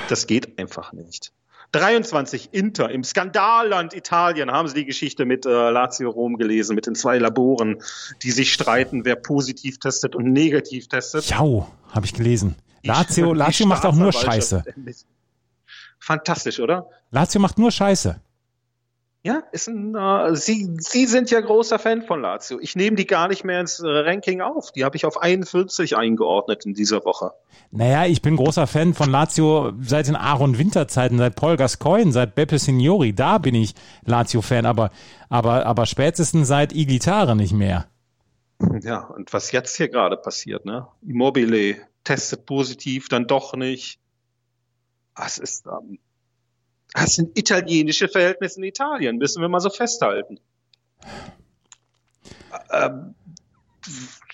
Das 0.09 0.26
geht 0.26 0.59
einfach 0.59 0.93
nicht. 0.93 1.33
23 1.73 2.50
Inter 2.52 2.91
im 2.91 3.02
Skandalland 3.02 3.95
Italien 3.95 4.50
haben 4.50 4.69
Sie 4.69 4.75
die 4.75 4.85
Geschichte 4.85 5.25
mit 5.25 5.47
äh, 5.47 5.71
Lazio 5.71 6.11
Rom 6.11 6.37
gelesen, 6.37 6.75
mit 6.75 6.87
den 6.87 6.95
zwei 6.95 7.19
Laboren, 7.19 7.83
die 8.23 8.31
sich 8.31 8.52
streiten, 8.52 9.07
wer 9.07 9.17
positiv 9.17 9.79
testet 9.79 10.14
und 10.14 10.33
negativ 10.33 10.88
testet. 10.88 11.25
Jau, 11.25 11.71
habe 11.91 12.05
ich 12.05 12.12
gelesen. 12.12 12.57
Lazio, 12.83 13.33
Lazio 13.35 13.67
macht 13.67 13.85
auch 13.87 13.95
nur 13.95 14.12
Scheiße. 14.12 14.65
Fantastisch, 15.99 16.61
oder? 16.61 16.89
Lazio 17.11 17.41
macht 17.41 17.59
nur 17.59 17.71
Scheiße. 17.71 18.21
Ja, 19.25 19.41
ist 19.53 19.69
ein, 19.69 19.95
äh, 19.95 20.35
Sie, 20.35 20.69
Sie 20.79 21.07
sind 21.07 21.31
ja 21.31 21.41
großer 21.41 21.79
Fan 21.79 22.03
von 22.03 22.21
Lazio. 22.21 22.59
Ich 22.61 22.75
nehme 22.75 22.97
die 22.97 23.07
gar 23.07 23.29
nicht 23.29 23.45
mehr 23.45 23.61
ins 23.61 23.79
äh, 23.79 23.87
Ranking 23.87 24.41
auf. 24.41 24.73
Die 24.73 24.85
habe 24.85 24.97
ich 24.97 25.05
auf 25.07 25.23
41 25.23 25.97
eingeordnet 25.97 26.67
in 26.67 26.75
dieser 26.75 27.05
Woche. 27.05 27.31
Naja, 27.71 28.07
ich 28.07 28.21
bin 28.21 28.35
großer 28.35 28.67
Fan 28.67 28.95
von 28.95 29.11
Lazio 29.11 29.75
seit 29.81 30.09
den 30.09 30.17
Aaron 30.17 30.59
Winter 30.59 30.89
Zeiten, 30.89 31.19
seit 31.19 31.37
Paul 31.37 31.57
Gascoigne, 31.57 32.11
seit 32.11 32.35
Beppe 32.35 32.59
Signori. 32.59 33.12
Da 33.12 33.39
bin 33.39 33.55
ich 33.55 33.77
Lazio-Fan, 34.05 34.67
aber, 34.67 34.91
aber, 35.29 35.67
aber 35.67 35.87
spätestens 35.87 36.49
seit 36.49 36.73
Iglitare 36.75 37.37
nicht 37.37 37.53
mehr. 37.53 37.87
Ja, 38.83 39.04
und 39.07 39.33
was 39.33 39.52
jetzt 39.52 39.76
hier 39.76 39.88
gerade 39.88 40.16
passiert, 40.16 40.64
ne? 40.64 40.87
Immobile 41.02 41.76
testet 42.04 42.47
positiv, 42.47 43.09
dann 43.09 43.26
doch 43.26 43.54
nicht. 43.54 44.00
Das 45.14 45.38
ist, 45.38 45.66
ähm, 45.66 45.99
das 46.95 47.16
sind 47.16 47.38
italienische 47.38 48.09
Verhältnisse 48.09 48.59
in 48.59 48.64
Italien, 48.64 49.16
müssen 49.19 49.40
wir 49.40 49.49
mal 49.49 49.61
so 49.61 49.71
festhalten. 49.71 50.40
Ähm, 52.71 53.14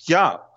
ja, 0.06 0.48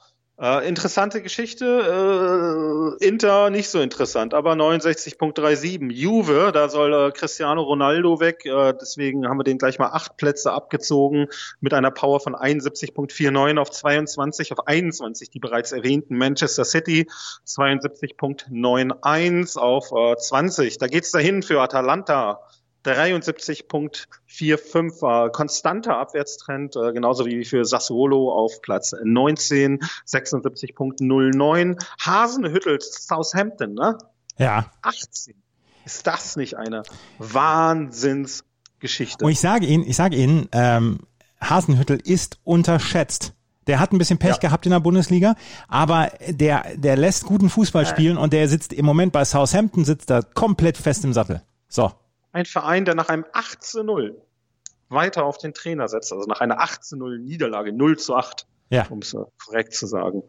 äh, 0.41 0.67
interessante 0.67 1.21
Geschichte. 1.21 2.98
Äh, 3.00 3.05
Inter 3.05 3.51
nicht 3.51 3.69
so 3.69 3.79
interessant, 3.79 4.33
aber 4.33 4.53
69.37. 4.53 5.91
Juve, 5.91 6.51
da 6.51 6.67
soll 6.67 6.93
äh, 6.93 7.12
Cristiano 7.12 7.62
Ronaldo 7.62 8.19
weg. 8.19 8.43
Äh, 8.45 8.74
deswegen 8.74 9.27
haben 9.27 9.38
wir 9.38 9.43
den 9.43 9.60
gleich 9.60 9.77
mal 9.77 9.91
acht 9.91 10.17
Plätze 10.17 10.51
abgezogen 10.51 11.27
mit 11.60 11.75
einer 11.75 11.91
Power 11.91 12.19
von 12.19 12.36
71.49 12.36 13.60
auf 13.60 13.69
22, 13.69 14.51
auf 14.51 14.67
21 14.67 15.29
die 15.29 15.39
bereits 15.39 15.71
erwähnten 15.71 16.17
Manchester 16.17 16.65
City 16.65 17.07
72.91 17.45 19.60
auf 19.60 19.91
äh, 19.91 20.17
20. 20.17 20.79
Da 20.79 20.88
geht's 20.88 21.12
dahin 21.12 21.43
für 21.43 21.62
Atalanta. 21.62 22.39
73.45 22.85 25.27
äh, 25.27 25.31
konstanter 25.31 25.97
Abwärtstrend, 25.97 26.75
äh, 26.75 26.93
genauso 26.93 27.25
wie 27.25 27.43
für 27.45 27.65
Sassuolo 27.65 28.31
auf 28.31 28.61
Platz 28.61 28.93
19, 29.03 29.79
76.09. 30.07 31.83
Hasenhüttel 32.00 32.79
Southampton, 32.81 33.73
ne? 33.73 33.97
Ja. 34.38 34.71
18. 34.81 35.35
Ist 35.85 36.07
das 36.07 36.35
nicht 36.35 36.57
eine 36.57 36.83
Wahnsinnsgeschichte? 37.19 39.25
Und 39.25 39.31
ich 39.31 39.39
sage 39.39 39.65
Ihnen, 39.65 39.85
ich 39.85 39.95
sage 39.95 40.15
Ihnen, 40.15 40.47
ähm, 40.51 41.00
Hasenhüttel 41.41 42.00
ist 42.03 42.39
unterschätzt. 42.43 43.33
Der 43.67 43.79
hat 43.79 43.93
ein 43.93 44.00
bisschen 44.00 44.17
Pech 44.17 44.31
Ja. 44.31 44.38
gehabt 44.38 44.65
in 44.65 44.71
der 44.71 44.79
Bundesliga, 44.79 45.35
aber 45.67 46.11
der, 46.27 46.65
der 46.75 46.97
lässt 46.97 47.25
guten 47.25 47.50
Fußball 47.50 47.85
spielen 47.85 48.17
und 48.17 48.33
der 48.33 48.47
sitzt 48.47 48.73
im 48.73 48.85
Moment 48.85 49.13
bei 49.13 49.23
Southampton, 49.23 49.85
sitzt 49.85 50.09
da 50.09 50.21
komplett 50.23 50.77
fest 50.77 51.05
im 51.05 51.13
Sattel. 51.13 51.43
So. 51.67 51.91
Ein 52.31 52.45
Verein, 52.45 52.85
der 52.85 52.95
nach 52.95 53.09
einem 53.09 53.25
8 53.33 53.63
zu 53.63 53.83
0 53.83 54.21
weiter 54.89 55.23
auf 55.25 55.38
den 55.38 55.53
Trainer 55.53 55.88
setzt, 55.88 56.11
also 56.11 56.27
nach 56.27 56.41
einer 56.41 56.59
8 56.59 56.83
zu 56.83 56.97
0 56.97 57.19
Niederlage, 57.19 57.71
0 57.73 57.97
zu 57.97 58.15
8, 58.15 58.45
Ja. 58.69 58.85
um 58.89 59.00
es 59.00 59.15
korrekt 59.45 59.73
zu 59.73 59.88
sagen. 59.88 60.23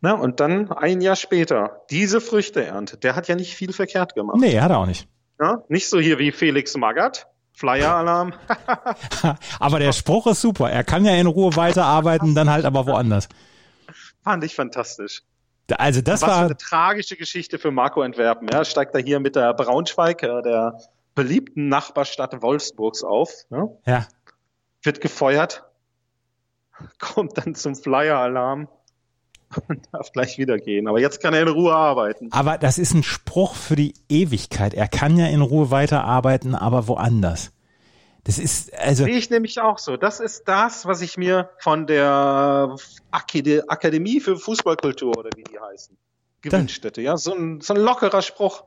Na, 0.00 0.12
und 0.12 0.40
dann 0.40 0.70
ein 0.72 1.00
Jahr 1.00 1.16
später 1.16 1.82
diese 1.90 2.20
Früchte 2.20 2.64
erntet. 2.64 3.02
Der 3.04 3.16
hat 3.16 3.28
ja 3.28 3.34
nicht 3.34 3.54
viel 3.54 3.72
verkehrt 3.72 4.14
gemacht. 4.14 4.36
Nee, 4.38 4.60
hat 4.60 4.70
er 4.70 4.78
auch 4.78 4.86
nicht. 4.86 5.08
Ja? 5.40 5.62
Nicht 5.68 5.88
so 5.88 5.98
hier 5.98 6.18
wie 6.18 6.32
Felix 6.32 6.76
Magath. 6.76 7.26
Flyer-Alarm. 7.54 8.34
Aber 9.58 9.78
der 9.78 9.92
Spruch 9.92 10.26
ist 10.26 10.42
super. 10.42 10.70
Er 10.70 10.84
kann 10.84 11.06
ja 11.06 11.14
in 11.14 11.26
Ruhe 11.26 11.56
weiterarbeiten, 11.56 12.34
dann 12.34 12.50
halt 12.50 12.66
aber 12.66 12.86
woanders. 12.86 13.28
Fand 14.22 14.44
ich 14.44 14.54
fantastisch. 14.54 15.22
Also 15.78 16.02
das 16.02 16.20
Was 16.20 16.28
war, 16.30 16.44
eine 16.44 16.56
tragische 16.58 17.16
Geschichte 17.16 17.58
für 17.58 17.70
Marco 17.70 18.02
Entwerpen. 18.02 18.46
Ja, 18.52 18.64
steigt 18.66 18.94
er 18.94 19.00
hier 19.00 19.20
mit 19.20 19.36
der 19.36 19.54
Braunschweig, 19.54 20.18
der 20.18 20.78
beliebten 21.16 21.66
Nachbarstadt 21.68 22.40
Wolfsburgs 22.42 23.02
auf. 23.02 23.32
Ne? 23.50 23.76
ja. 23.86 24.06
wird 24.82 25.00
gefeuert, 25.00 25.64
kommt 27.00 27.36
dann 27.38 27.56
zum 27.56 27.74
Flyer-Alarm 27.74 28.68
und 29.68 29.88
darf 29.90 30.12
gleich 30.12 30.38
wieder 30.38 30.58
gehen. 30.58 30.86
Aber 30.86 31.00
jetzt 31.00 31.20
kann 31.20 31.34
er 31.34 31.42
in 31.42 31.48
Ruhe 31.48 31.74
arbeiten. 31.74 32.28
Aber 32.30 32.58
das 32.58 32.78
ist 32.78 32.94
ein 32.94 33.02
Spruch 33.02 33.56
für 33.56 33.74
die 33.74 33.94
Ewigkeit. 34.08 34.74
Er 34.74 34.86
kann 34.86 35.18
ja 35.18 35.26
in 35.26 35.40
Ruhe 35.40 35.72
weiterarbeiten, 35.72 36.54
aber 36.54 36.86
woanders. 36.86 37.50
Das 38.24 38.38
ist, 38.38 38.76
also, 38.78 39.04
Sehe 39.04 39.16
ich 39.16 39.30
nämlich 39.30 39.60
auch 39.60 39.78
so. 39.78 39.96
Das 39.96 40.20
ist 40.20 40.48
das, 40.48 40.84
was 40.84 41.00
ich 41.00 41.16
mir 41.16 41.50
von 41.58 41.86
der 41.86 42.76
Akade- 43.12 43.68
Akademie 43.68 44.20
für 44.20 44.36
Fußballkultur 44.36 45.16
oder 45.16 45.30
wie 45.36 45.44
die 45.44 45.58
heißen, 45.58 45.96
gewünscht 46.42 46.84
hätte. 46.84 47.02
Ja, 47.02 47.16
so 47.16 47.32
ein, 47.34 47.60
so 47.60 47.72
ein 47.74 47.80
lockerer 47.80 48.22
Spruch. 48.22 48.64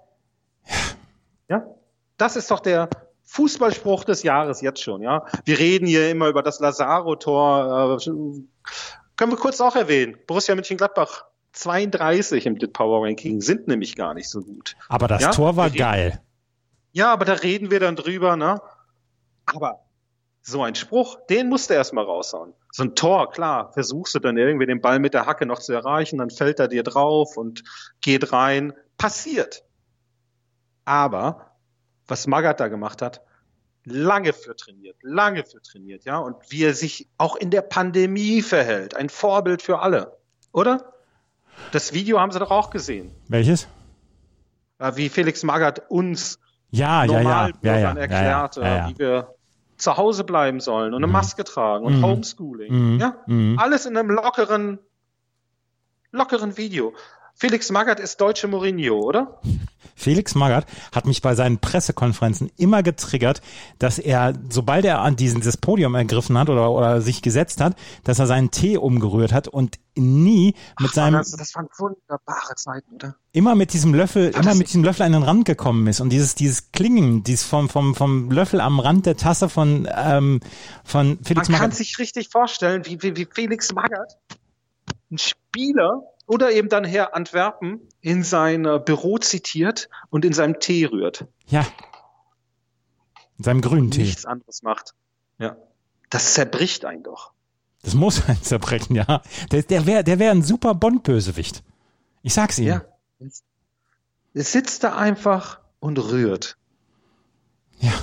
Ja, 1.49 1.65
das 2.19 2.35
ist 2.35 2.51
doch 2.51 2.59
der 2.59 2.89
Fußballspruch 3.23 4.03
des 4.03 4.23
Jahres 4.23 4.61
jetzt 4.61 4.81
schon. 4.81 5.01
Ja, 5.01 5.25
wir 5.45 5.59
reden 5.59 5.85
hier 5.85 6.09
immer 6.09 6.27
über 6.27 6.43
das 6.43 6.59
Lazaro-Tor. 6.59 7.99
Äh, 7.99 8.09
können 9.15 9.31
wir 9.31 9.37
kurz 9.37 9.61
auch 9.61 9.75
erwähnen. 9.75 10.17
Borussia 10.27 10.55
Mönchengladbach 10.55 11.25
32 11.53 12.45
im 12.45 12.57
Power 12.73 13.05
Ranking 13.05 13.41
sind 13.41 13.67
nämlich 13.67 13.95
gar 13.95 14.13
nicht 14.13 14.29
so 14.29 14.41
gut. 14.41 14.75
aber 14.87 15.07
das 15.07 15.21
Ja, 15.21 15.31
Tor 15.31 15.55
war 15.55 15.69
geil. 15.69 16.21
Ja, 16.91 17.13
aber 17.13 17.25
da 17.25 17.33
reden 17.33 17.69
wir 17.71 17.79
dann 17.79 17.95
drüber, 17.95 18.35
ne? 18.35 18.61
Aber 19.45 19.85
so 20.41 20.63
ein 20.63 20.75
Spruch, 20.75 21.17
den 21.29 21.49
musst 21.49 21.69
du 21.69 21.73
erstmal 21.75 22.05
raushauen. 22.05 22.53
So 22.71 22.83
ein 22.83 22.95
Tor, 22.95 23.29
klar, 23.31 23.71
versuchst 23.73 24.15
du 24.15 24.19
dann 24.19 24.37
irgendwie 24.37 24.65
den 24.65 24.81
Ball 24.81 24.99
mit 24.99 25.13
der 25.13 25.25
Hacke 25.25 25.45
noch 25.45 25.59
zu 25.59 25.73
erreichen, 25.73 26.17
dann 26.17 26.29
fällt 26.29 26.59
er 26.59 26.67
dir 26.67 26.83
drauf 26.83 27.37
und 27.37 27.63
geht 28.01 28.31
rein. 28.31 28.73
Passiert. 28.97 29.63
Aber 30.85 31.48
was 32.09 32.27
Magath 32.27 32.59
da 32.59 32.67
gemacht 32.67 33.01
hat, 33.01 33.21
lange 33.85 34.33
für 34.33 34.55
trainiert, 34.55 34.97
lange 35.01 35.43
für 35.45 35.61
trainiert, 35.61 36.05
ja, 36.05 36.17
und 36.17 36.35
wie 36.49 36.63
er 36.63 36.73
sich 36.73 37.07
auch 37.17 37.35
in 37.35 37.49
der 37.49 37.61
Pandemie 37.61 38.41
verhält. 38.41 38.95
Ein 38.95 39.09
Vorbild 39.09 39.61
für 39.61 39.79
alle, 39.79 40.17
oder? 40.51 40.93
Das 41.71 41.93
Video 41.93 42.19
haben 42.19 42.31
Sie 42.31 42.39
doch 42.39 42.51
auch 42.51 42.69
gesehen. 42.69 43.11
Welches? 43.27 43.67
Wie 44.93 45.09
Felix 45.09 45.43
Magath 45.43 45.89
uns 45.89 46.39
ja, 46.71 47.03
ja, 47.03 47.21
ja, 47.21 47.49
ja, 47.63 47.77
ja, 47.79 47.93
erklärt, 47.93 48.55
ja, 48.57 48.63
ja, 48.77 48.89
wie 48.89 48.97
wir 48.99 49.35
zu 49.77 49.97
Hause 49.97 50.23
bleiben 50.23 50.59
sollen 50.59 50.93
und 50.93 50.99
eine 50.99 51.07
Mhm. 51.07 51.13
Maske 51.13 51.43
tragen 51.43 51.85
und 51.85 51.97
Mhm. 51.97 52.05
Homeschooling. 52.05 52.93
Mhm. 52.93 52.99
Ja? 52.99 53.17
Mhm. 53.27 53.57
Alles 53.59 53.85
in 53.85 53.97
einem 53.97 54.11
lockeren, 54.11 54.79
lockeren 56.11 56.57
Video. 56.57 56.93
Felix 57.39 57.71
Magath 57.71 58.01
ist 58.01 58.19
deutsche 58.19 58.49
Mourinho, 58.49 58.99
oder? 58.99 59.39
Felix 59.95 60.35
Magath 60.35 60.65
hat 60.93 61.05
mich 61.05 61.21
bei 61.21 61.35
seinen 61.35 61.59
Pressekonferenzen 61.59 62.51
immer 62.57 62.83
getriggert, 62.83 63.41
dass 63.79 63.97
er, 63.97 64.33
sobald 64.49 64.83
er 64.83 64.99
an 64.99 65.15
diesen, 65.15 65.39
dieses 65.39 65.55
Podium 65.55 65.95
ergriffen 65.95 66.37
hat 66.37 66.49
oder, 66.49 66.69
oder 66.69 67.01
sich 67.01 67.21
gesetzt 67.21 67.61
hat, 67.61 67.77
dass 68.03 68.19
er 68.19 68.27
seinen 68.27 68.51
Tee 68.51 68.77
umgerührt 68.77 69.31
hat 69.31 69.47
und 69.47 69.79
nie 69.95 70.53
mit 70.81 70.91
seinem, 70.91 71.15
das, 71.15 71.31
das 71.31 71.55
waren 71.55 71.69
wunderbare 71.77 72.55
Zeiten, 72.55 72.95
oder? 72.95 73.15
immer 73.31 73.55
mit 73.55 73.71
diesem 73.71 73.93
Löffel, 73.93 74.33
War 74.33 74.43
immer 74.43 74.55
mit 74.55 74.67
diesem 74.67 74.83
Löffel 74.83 75.03
an 75.03 75.13
den 75.13 75.23
Rand 75.23 75.45
gekommen 75.45 75.87
ist 75.87 76.01
und 76.01 76.09
dieses, 76.09 76.35
dieses 76.35 76.73
Klingen, 76.73 77.23
dieses 77.23 77.45
vom, 77.45 77.69
vom, 77.69 77.95
vom 77.95 78.31
Löffel 78.31 78.59
am 78.59 78.81
Rand 78.81 79.05
der 79.05 79.15
Tasse 79.15 79.47
von, 79.47 79.87
ähm, 79.95 80.41
von 80.83 81.07
Man 81.07 81.23
Felix 81.23 81.47
kann 81.47 81.53
Magath. 81.53 81.75
sich 81.75 81.99
richtig 81.99 82.27
vorstellen, 82.29 82.85
wie, 82.85 83.01
wie, 83.01 83.15
wie 83.15 83.25
Felix 83.25 83.73
Magath, 83.73 84.17
ein 85.09 85.17
Spieler 85.17 86.03
oder 86.29 86.51
eben 86.51 86.69
dann 86.69 86.83
Herr 86.85 87.15
Antwerpen, 87.15 87.81
in 88.01 88.23
sein 88.23 88.63
äh, 88.65 88.79
Büro 88.83 89.17
zitiert 89.17 89.89
und 90.09 90.23
in 90.23 90.33
seinem 90.33 90.59
Tee 90.59 90.85
rührt. 90.85 91.25
Ja. 91.47 91.65
In 93.37 93.43
seinem 93.43 93.61
grünen 93.61 93.89
Tee. 93.89 94.03
Nichts 94.03 94.25
anderes 94.25 94.61
macht. 94.61 94.93
Ja. 95.39 95.57
Das 96.09 96.33
zerbricht 96.35 96.85
einen 96.85 97.03
doch. 97.03 97.31
Das 97.81 97.95
muss 97.95 98.21
ein 98.29 98.41
zerbrechen, 98.43 98.95
ja. 98.95 99.21
Der, 99.51 99.63
der 99.63 99.85
wäre 99.85 100.03
der 100.03 100.19
wär 100.19 100.31
ein 100.31 100.43
super 100.43 100.75
Bond-Bösewicht. 100.75 101.63
Ich 102.21 102.33
sag's 102.33 102.59
Ihnen. 102.59 102.81
Ja. 103.19 103.29
Es 104.33 104.51
sitzt 104.51 104.83
da 104.83 104.95
einfach 104.95 105.59
und 105.79 105.97
rührt. 105.97 106.57
Ja. 107.79 107.93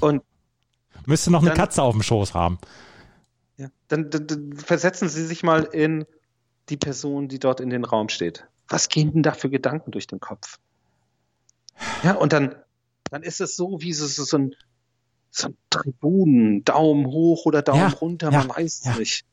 Und 0.00 0.22
Müsste 1.06 1.30
noch 1.30 1.40
eine 1.40 1.50
Dann- 1.50 1.58
Katze 1.58 1.82
auf 1.82 1.92
dem 1.92 2.02
Schoß 2.02 2.32
haben. 2.32 2.58
ja, 3.58 3.68
dann, 3.88 4.08
dann, 4.08 4.26
dann 4.26 4.52
versetzen 4.54 5.10
Sie 5.10 5.26
sich 5.26 5.42
mal 5.42 5.64
in 5.64 6.06
die 6.68 6.76
Person, 6.76 7.28
die 7.28 7.38
dort 7.38 7.60
in 7.60 7.70
den 7.70 7.84
Raum 7.84 8.08
steht. 8.08 8.46
Was 8.68 8.88
gehen 8.88 9.12
denn 9.12 9.22
da 9.22 9.32
für 9.32 9.50
Gedanken 9.50 9.90
durch 9.90 10.06
den 10.06 10.20
Kopf? 10.20 10.58
Ja, 12.02 12.14
und 12.14 12.32
dann, 12.32 12.54
dann 13.10 13.22
ist 13.22 13.40
es 13.40 13.56
so 13.56 13.80
wie 13.80 13.92
so, 13.92 14.06
so, 14.06 14.24
so 14.24 14.38
ein, 14.38 14.54
so 15.30 15.48
ein 15.48 15.56
Tribunen, 15.70 16.64
Daumen 16.64 17.06
hoch 17.06 17.44
oder 17.46 17.62
Daumen 17.62 17.80
Ja, 17.80 17.88
runter, 17.88 18.30
ja, 18.30 18.38
man 18.38 18.56
weiß 18.56 18.80
es 18.80 18.84
ja. 18.84 18.96
nicht. 18.96 19.24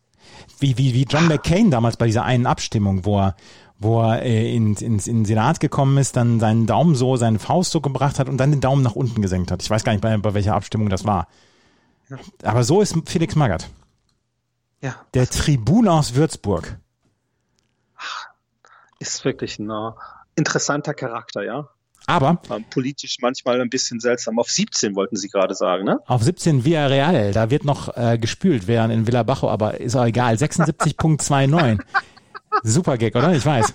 Wie, 0.59 0.77
wie, 0.77 0.93
wie 0.93 1.03
John 1.03 1.27
McCain 1.27 1.71
damals 1.71 1.97
bei 1.97 2.07
dieser 2.07 2.23
einen 2.23 2.45
Abstimmung, 2.45 3.05
wo 3.05 3.19
er, 3.19 3.35
wo 3.79 4.01
er 4.01 4.21
äh, 4.21 4.55
in, 4.55 4.75
ins, 4.75 5.07
in 5.07 5.19
den 5.19 5.25
Senat 5.25 5.59
gekommen 5.59 5.97
ist, 5.97 6.15
dann 6.15 6.39
seinen 6.39 6.67
Daumen 6.67 6.95
so, 6.95 7.15
seine 7.15 7.39
Faust 7.39 7.71
so 7.71 7.81
gebracht 7.81 8.19
hat 8.19 8.29
und 8.29 8.37
dann 8.37 8.51
den 8.51 8.61
Daumen 8.61 8.83
nach 8.83 8.95
unten 8.95 9.21
gesenkt 9.21 9.51
hat. 9.51 9.63
Ich 9.63 9.69
weiß 9.69 9.83
gar 9.83 9.93
nicht, 9.93 10.01
bei, 10.01 10.15
bei 10.17 10.33
welcher 10.33 10.53
Abstimmung 10.55 10.89
das 10.89 11.05
war. 11.05 11.27
Aber 12.43 12.63
so 12.63 12.81
ist 12.81 12.95
Felix 13.05 13.35
Magath. 13.35 13.69
Ja, 14.81 14.95
Der 15.13 15.27
Tribune 15.27 15.91
aus 15.91 16.15
Würzburg. 16.15 16.77
Ist 19.01 19.25
wirklich 19.25 19.59
ein 19.59 19.69
äh, 19.69 19.91
interessanter 20.35 20.93
Charakter, 20.93 21.43
ja. 21.43 21.67
Aber 22.07 22.41
Ähm, 22.49 22.65
politisch 22.69 23.17
manchmal 23.21 23.61
ein 23.61 23.69
bisschen 23.69 23.99
seltsam. 23.99 24.39
Auf 24.39 24.49
17 24.49 24.95
wollten 24.95 25.15
Sie 25.17 25.29
gerade 25.29 25.53
sagen, 25.53 25.83
ne? 25.85 25.99
auf 26.07 26.23
17 26.23 26.65
Villarreal, 26.65 27.31
da 27.31 27.51
wird 27.51 27.63
noch 27.63 27.95
äh, 27.95 28.17
gespült, 28.17 28.67
während 28.67 28.91
in 28.91 29.05
Villa 29.05 29.23
Bajo, 29.23 29.49
aber 29.49 29.79
ist 29.79 29.95
auch 29.95 30.05
egal. 30.05 30.35
76.29. 30.35 31.79
Super 32.63 32.97
Gag, 32.97 33.15
oder? 33.15 33.33
Ich 33.33 33.45
weiß. 33.45 33.73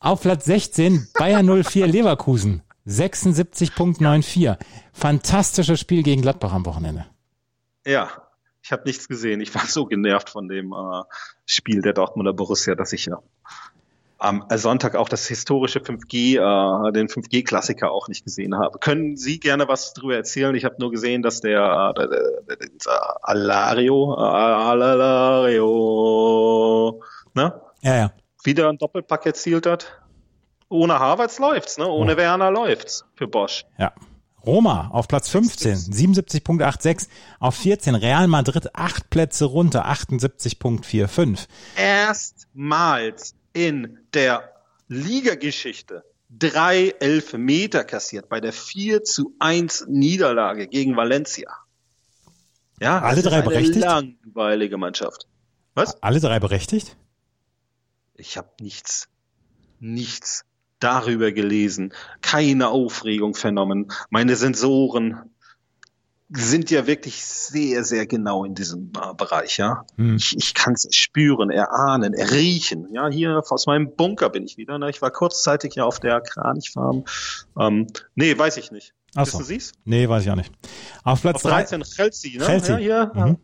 Auf 0.00 0.22
Platz 0.22 0.44
16 0.46 1.08
Bayer 1.18 1.42
04 1.42 1.86
Leverkusen. 1.86 2.62
76.94. 2.86 4.56
Fantastisches 4.92 5.80
Spiel 5.80 6.02
gegen 6.02 6.22
Gladbach 6.22 6.52
am 6.52 6.64
Wochenende. 6.64 7.06
Ja, 7.84 8.10
ich 8.66 8.72
habe 8.72 8.82
nichts 8.84 9.06
gesehen. 9.06 9.40
Ich 9.40 9.54
war 9.54 9.64
so 9.64 9.86
genervt 9.86 10.28
von 10.28 10.48
dem 10.48 10.72
äh, 10.72 11.04
Spiel 11.44 11.82
der 11.82 11.92
Dortmunder 11.92 12.32
Borussia, 12.32 12.74
dass 12.74 12.92
ich 12.92 13.06
ja 13.06 13.22
am 14.18 14.44
Sonntag 14.50 14.96
auch 14.96 15.08
das 15.08 15.28
historische 15.28 15.78
5G, 15.78 16.34
äh, 16.38 16.92
den 16.92 17.06
5G-Klassiker 17.06 17.92
auch 17.92 18.08
nicht 18.08 18.24
gesehen 18.24 18.58
habe. 18.58 18.80
Können 18.80 19.16
Sie 19.16 19.38
gerne 19.38 19.68
was 19.68 19.94
drüber 19.94 20.16
erzählen? 20.16 20.52
Ich 20.56 20.64
habe 20.64 20.74
nur 20.80 20.90
gesehen, 20.90 21.22
dass 21.22 21.42
der, 21.42 21.94
äh, 21.94 21.94
der, 21.94 22.08
der, 22.08 22.56
der, 22.56 22.66
Alario, 23.22 24.14
äh, 24.14 24.20
Alario, 24.74 25.70
ne? 27.34 27.60
Ja, 27.82 27.94
ja. 27.94 28.10
wieder 28.42 28.68
ein 28.68 28.78
Doppelpack 28.78 29.26
erzielt 29.26 29.66
hat. 29.66 30.00
Ohne 30.68 30.98
Havertz 30.98 31.38
läuft's, 31.38 31.78
ne? 31.78 31.86
Ohne 31.86 32.16
Werner 32.16 32.50
läuft's 32.50 33.04
für 33.14 33.28
Bosch. 33.28 33.64
Ja. 33.78 33.92
Roma 34.46 34.88
auf 34.92 35.08
Platz 35.08 35.28
15, 35.28 35.76
77.86. 35.76 37.08
Auf 37.40 37.56
14 37.56 37.94
Real 37.96 38.28
Madrid 38.28 38.74
acht 38.74 39.10
Plätze 39.10 39.44
runter, 39.46 39.86
78.45. 39.90 41.46
Erstmals 41.76 43.34
in 43.52 43.98
der 44.14 44.48
Ligageschichte 44.88 46.04
drei 46.30 46.94
Elfmeter 47.00 47.84
kassiert 47.84 48.28
bei 48.28 48.40
der 48.40 48.52
4 48.52 49.02
zu 49.04 49.34
1 49.38 49.86
Niederlage 49.88 50.66
gegen 50.68 50.96
Valencia. 50.96 51.50
Ja, 52.80 53.00
Alle 53.00 53.22
das 53.22 53.24
drei 53.24 53.38
ist 53.38 53.42
eine 53.42 53.42
berechtigt? 53.44 53.78
langweilige 53.84 54.76
Mannschaft. 54.76 55.26
Was? 55.74 56.02
Alle 56.02 56.20
drei 56.20 56.38
berechtigt? 56.40 56.96
Ich 58.14 58.36
habe 58.36 58.48
nichts, 58.60 59.08
nichts 59.78 60.44
darüber 60.78 61.32
gelesen, 61.32 61.92
keine 62.20 62.68
Aufregung 62.68 63.34
vernommen. 63.34 63.92
Meine 64.10 64.36
Sensoren 64.36 65.20
sind 66.28 66.70
ja 66.72 66.86
wirklich 66.88 67.24
sehr, 67.24 67.84
sehr 67.84 68.06
genau 68.06 68.44
in 68.44 68.54
diesem 68.54 68.90
äh, 69.00 69.14
Bereich, 69.14 69.58
ja. 69.58 69.84
Hm. 69.96 70.16
Ich, 70.16 70.36
ich 70.36 70.54
kann 70.54 70.74
es 70.74 70.88
spüren, 70.90 71.50
erahnen, 71.50 72.14
erriechen. 72.14 72.88
Ja, 72.92 73.08
hier 73.08 73.40
aus 73.48 73.66
meinem 73.66 73.94
Bunker 73.94 74.28
bin 74.28 74.44
ich 74.44 74.56
wieder. 74.56 74.78
Ne? 74.78 74.90
Ich 74.90 75.00
war 75.00 75.12
kurzzeitig 75.12 75.76
ja 75.76 75.84
auf 75.84 76.00
der 76.00 76.20
Kranichfarm. 76.20 77.04
Ähm, 77.58 77.86
nee, 78.16 78.36
weiß 78.36 78.56
ich 78.56 78.72
nicht. 78.72 78.92
Ach 79.14 79.26
Wissen. 79.26 79.44
Sie's? 79.44 79.72
Nee, 79.84 80.08
weiß 80.08 80.24
ich 80.24 80.30
auch 80.30 80.36
nicht. 80.36 80.52
Auf 81.04 81.22
Platz 81.22 81.36
Auf 81.36 81.42
13. 81.50 81.80
13 81.80 81.94
Chelsea, 81.94 82.38
ne? 82.40 82.46
Chelsea. 82.46 82.78
Ja, 82.78 83.12
hier, 83.14 83.24
Mhm. 83.24 83.36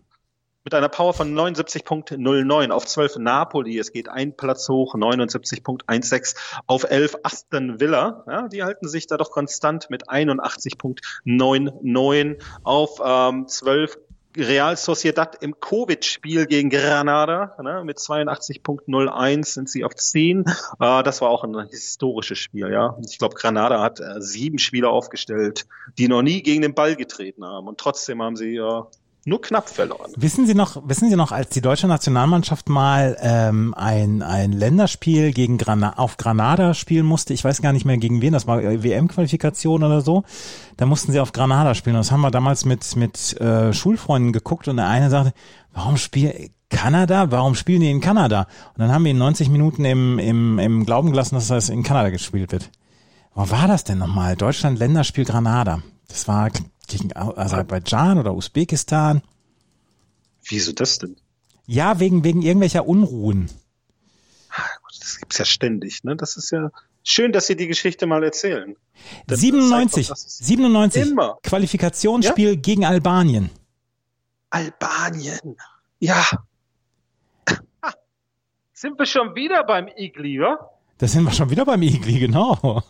Mit 0.65 0.75
einer 0.75 0.89
Power 0.89 1.15
von 1.15 1.33
79.09 1.35 2.71
auf 2.71 2.87
12 2.87 3.17
Napoli. 3.17 3.79
Es 3.79 3.93
geht 3.93 4.09
ein 4.09 4.37
Platz 4.37 4.69
hoch, 4.69 4.95
79.16 4.95 6.37
auf 6.67 6.85
11 6.85 7.17
Aston 7.23 7.81
Villa. 7.81 8.25
Ja, 8.29 8.49
die 8.49 8.63
halten 8.63 8.87
sich 8.89 9.07
da 9.07 9.17
doch 9.17 9.31
konstant 9.31 9.89
mit 9.91 10.09
81.99 10.09 12.43
auf 12.63 13.01
ähm, 13.05 13.49
12 13.49 13.99
Real 14.37 14.77
Sociedad 14.77 15.43
im 15.43 15.61
Covid-Spiel 15.61 16.47
gegen 16.47 16.71
Granada 16.71 17.55
ne, 17.63 17.83
mit 17.85 17.99
82.01 17.99 19.45
sind 19.45 19.69
sie 19.69 19.85
auf 19.85 19.95
10. 19.95 20.45
Äh, 20.81 21.03
das 21.03 21.21
war 21.21 21.29
auch 21.29 21.45
ein 21.45 21.69
historisches 21.69 22.39
Spiel, 22.39 22.73
ja. 22.73 22.97
Ich 23.07 23.19
glaube, 23.19 23.35
Granada 23.35 23.83
hat 23.83 24.01
äh, 24.01 24.21
sieben 24.21 24.59
Spieler 24.59 24.91
aufgestellt, 24.91 25.67
die 25.99 26.09
noch 26.09 26.23
nie 26.23 26.43
gegen 26.43 26.63
den 26.63 26.75
Ball 26.75 26.97
getreten 26.97 27.45
haben 27.45 27.69
und 27.69 27.79
trotzdem 27.79 28.23
haben 28.23 28.37
sie 28.37 28.57
äh, 28.57 28.83
nur 29.25 29.41
knapp 29.41 29.69
verloren. 29.69 30.11
Wissen 30.17 30.47
Sie 30.47 30.55
noch, 30.55 30.83
wissen 30.89 31.09
Sie 31.09 31.17
noch, 31.17 31.31
als 31.31 31.51
die 31.51 31.61
deutsche 31.61 31.87
Nationalmannschaft 31.87 32.69
mal 32.69 33.17
ähm, 33.21 33.73
ein, 33.75 34.23
ein 34.23 34.53
Länderspiel 34.53 35.33
gegen 35.33 35.59
Grana 35.59 35.99
auf 35.99 36.17
Granada 36.17 36.75
spielen 36.75 37.07
musste, 37.07 37.33
ich 37.33 37.45
weiß 37.45 37.63
gar 37.63 37.73
nicht 37.73 37.85
mehr 37.85 37.99
gegen 37.99 38.21
wen, 38.21 38.33
das 38.33 38.47
war 38.47 38.61
äh, 38.61 38.83
WM-Qualifikation 38.83 39.85
oder 39.85 40.01
so, 40.01 40.25
da 40.77 40.87
mussten 40.87 41.13
sie 41.13 41.21
auf 41.21 41.33
Granada 41.33 41.75
spielen. 41.75 41.95
Das 41.95 42.11
haben 42.11 42.23
wir 42.23 42.33
damals 42.33 42.65
mit, 42.65 42.97
mit 42.97 43.41
äh, 43.41 43.73
Schulfreunden 43.73 44.33
geguckt 44.33 44.67
und 44.67 44.77
der 44.77 44.89
eine 44.89 45.09
sagte, 45.09 45.33
warum 45.73 45.97
spielt 45.97 46.51
Kanada, 46.69 47.31
warum 47.31 47.55
spielen 47.55 47.83
die 47.83 47.91
in 47.91 48.01
Kanada? 48.01 48.47
Und 48.75 48.81
dann 48.81 48.93
haben 48.93 49.05
wir 49.05 49.13
in 49.13 49.19
90 49.19 49.51
Minuten 49.51 49.85
im, 49.85 50.19
im, 50.19 50.59
im 50.59 50.87
Glauben 50.87 51.11
gelassen, 51.11 51.35
dass 51.37 51.49
das 51.49 51.69
in 51.69 51.83
Kanada 51.83 52.11
gespielt 52.11 52.51
wird. 52.51 52.71
Wo 53.35 53.51
war 53.51 53.69
das 53.69 53.85
denn 53.85 53.99
nochmal? 53.99 54.37
Deutschland 54.37 54.79
Länderspiel 54.79 55.25
Granada. 55.25 55.83
Das 56.09 56.29
war 56.29 56.51
gegen 56.93 57.17
Aserbaidschan 57.17 58.19
oder 58.19 58.35
Usbekistan. 58.35 59.23
Wieso 60.45 60.73
das 60.73 60.99
denn? 60.99 61.17
Ja, 61.67 62.01
wegen, 62.01 62.25
wegen 62.25 62.43
irgendwelcher 62.43 62.87
Unruhen. 62.87 63.51
Das 64.99 65.19
gibt's 65.19 65.39
ja 65.39 65.45
ständig, 65.45 66.05
ne? 66.05 66.17
Das 66.17 66.37
ist 66.37 66.51
ja 66.51 66.71
schön, 67.03 67.33
dass 67.33 67.47
Sie 67.47 67.57
die 67.57 67.67
Geschichte 67.67 68.07
mal 68.07 68.23
erzählen. 68.23 68.77
Das 69.27 69.41
97, 69.41 70.07
zeigt 70.07 70.11
doch, 70.11 70.15
dass 70.15 70.27
es 70.27 70.39
97, 70.47 71.03
Immer. 71.03 71.39
Qualifikationsspiel 71.43 72.57
gegen 72.57 72.85
Albanien. 72.85 73.51
Albanien. 74.51 75.57
Ja. 75.99 76.25
Sind 78.73 78.99
wir 78.99 79.07
schon 79.07 79.35
wieder 79.35 79.65
beim 79.65 79.89
Igli, 79.97 80.41
wa? 80.41 80.71
Da 80.99 81.09
sind 81.09 81.25
wir 81.25 81.33
schon 81.33 81.51
wieder 81.51 81.65
beim 81.65 81.83
Igli, 81.83 82.19
genau. 82.19 82.83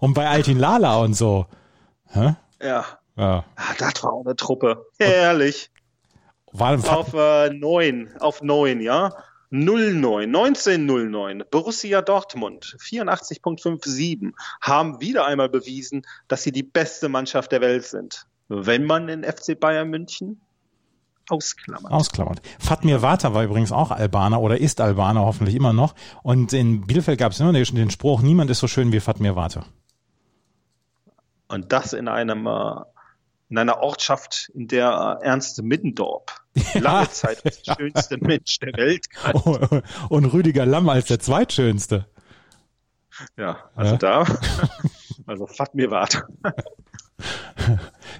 Und 0.00 0.14
bei 0.14 0.26
Altin 0.28 0.58
Lala 0.58 0.98
und 0.98 1.14
so. 1.14 1.46
Hä? 2.08 2.36
Ja. 2.60 2.84
Ja. 3.16 3.44
Ah, 3.56 3.74
das 3.78 4.02
war 4.02 4.12
auch 4.12 4.24
eine 4.24 4.36
Truppe. 4.36 4.86
Herrlich. 4.98 5.70
War 6.52 6.78
Auf 6.88 7.12
äh, 7.14 7.50
9, 7.50 8.14
auf 8.20 8.42
9, 8.42 8.80
ja. 8.80 9.10
09, 9.50 10.24
1909, 10.34 11.44
Borussia 11.50 12.02
Dortmund, 12.02 12.76
84.57, 12.80 14.32
haben 14.60 15.00
wieder 15.00 15.26
einmal 15.26 15.48
bewiesen, 15.48 16.02
dass 16.28 16.42
sie 16.42 16.50
die 16.50 16.64
beste 16.64 17.08
Mannschaft 17.08 17.52
der 17.52 17.60
Welt 17.60 17.84
sind. 17.84 18.26
Wenn 18.48 18.84
man 18.84 19.08
in 19.08 19.22
FC 19.22 19.58
Bayern 19.58 19.88
München 19.88 20.40
ausklammert. 21.28 21.92
Ausklammert. 21.92 22.40
Fatmir 22.58 23.02
Vata 23.02 23.34
war 23.34 23.44
übrigens 23.44 23.72
auch 23.72 23.90
Albaner 23.90 24.40
oder 24.40 24.60
ist 24.60 24.80
Albaner 24.80 25.20
hoffentlich 25.20 25.54
immer 25.54 25.72
noch. 25.72 25.94
Und 26.22 26.52
in 26.52 26.86
Bielefeld 26.86 27.18
gab 27.18 27.32
es 27.32 27.40
immer 27.40 27.52
den 27.52 27.90
Spruch, 27.90 28.22
niemand 28.22 28.50
ist 28.50 28.60
so 28.60 28.68
schön 28.68 28.92
wie 28.92 29.00
Fatmir 29.00 29.36
Vata. 29.36 29.64
Und 31.48 31.72
das 31.72 31.92
in 31.92 32.08
einem 32.08 32.46
äh, 32.46 32.74
in 33.48 33.58
einer 33.58 33.78
Ortschaft, 33.78 34.50
in 34.54 34.66
der 34.66 35.18
äh, 35.22 35.24
Ernst 35.24 35.62
Middendorp 35.62 36.32
lange 36.74 37.08
Zeit 37.10 37.44
als 37.44 37.62
der 37.62 37.74
schönste 37.78 38.18
Mensch 38.18 38.58
der 38.58 38.72
Welt 38.74 39.06
galt. 39.10 39.84
Und 40.08 40.24
Rüdiger 40.26 40.66
Lamm 40.66 40.88
als 40.88 41.06
der 41.06 41.20
zweitschönste. 41.20 42.06
Ja, 43.36 43.58
also 43.76 43.92
Ja. 43.92 43.98
da, 43.98 44.24
also 45.26 45.46
Fatmir 45.46 45.90
Vata. 45.90 46.22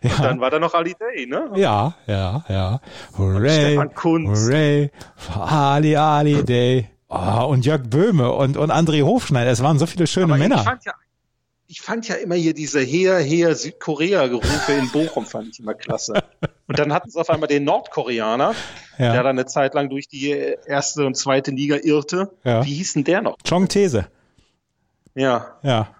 Ja. 0.02 0.10
Und 0.16 0.24
dann 0.24 0.40
war 0.40 0.50
da 0.50 0.58
noch 0.58 0.74
Ali 0.74 0.94
Day, 0.98 1.26
ne? 1.26 1.50
Ja, 1.54 1.94
ja, 2.06 2.44
ja. 2.48 2.80
Hooray, 3.16 3.72
Stefan 3.72 3.94
Kunz. 3.94 4.38
hooray, 4.46 4.90
Ali 5.34 5.96
Ali 5.96 6.44
Day. 6.44 6.90
Oh, 7.08 7.46
und 7.48 7.64
Jörg 7.64 7.82
Böhme 7.88 8.32
und, 8.32 8.56
und 8.56 8.70
André 8.70 9.02
Hofschneider. 9.02 9.50
Es 9.50 9.62
waren 9.62 9.78
so 9.78 9.86
viele 9.86 10.06
schöne 10.06 10.32
Aber 10.32 10.38
Männer. 10.38 10.56
Ich 10.56 10.62
fand, 10.62 10.84
ja, 10.84 10.92
ich 11.68 11.80
fand 11.80 12.08
ja 12.08 12.14
immer 12.16 12.34
hier 12.34 12.54
diese 12.54 12.80
Her, 12.80 13.18
Her, 13.18 13.54
Südkorea-Gerufe 13.54 14.72
in 14.72 14.90
Bochum, 14.90 15.26
fand 15.26 15.48
ich 15.48 15.60
immer 15.60 15.74
klasse. 15.74 16.14
Und 16.68 16.78
dann 16.78 16.92
hatten 16.92 17.10
sie 17.10 17.18
auf 17.18 17.30
einmal 17.30 17.48
den 17.48 17.64
Nordkoreaner, 17.64 18.54
der 18.98 19.06
ja. 19.06 19.14
dann 19.14 19.38
eine 19.38 19.46
Zeit 19.46 19.74
lang 19.74 19.88
durch 19.88 20.08
die 20.08 20.30
erste 20.30 21.06
und 21.06 21.16
zweite 21.16 21.52
Liga 21.52 21.76
irrte. 21.76 22.32
Ja. 22.42 22.64
Wie 22.64 22.74
hieß 22.74 22.94
denn 22.94 23.04
der 23.04 23.22
noch? 23.22 23.36
Chong 23.48 23.68
These. 23.68 24.08
Ja, 25.14 25.58
Ja. 25.62 25.94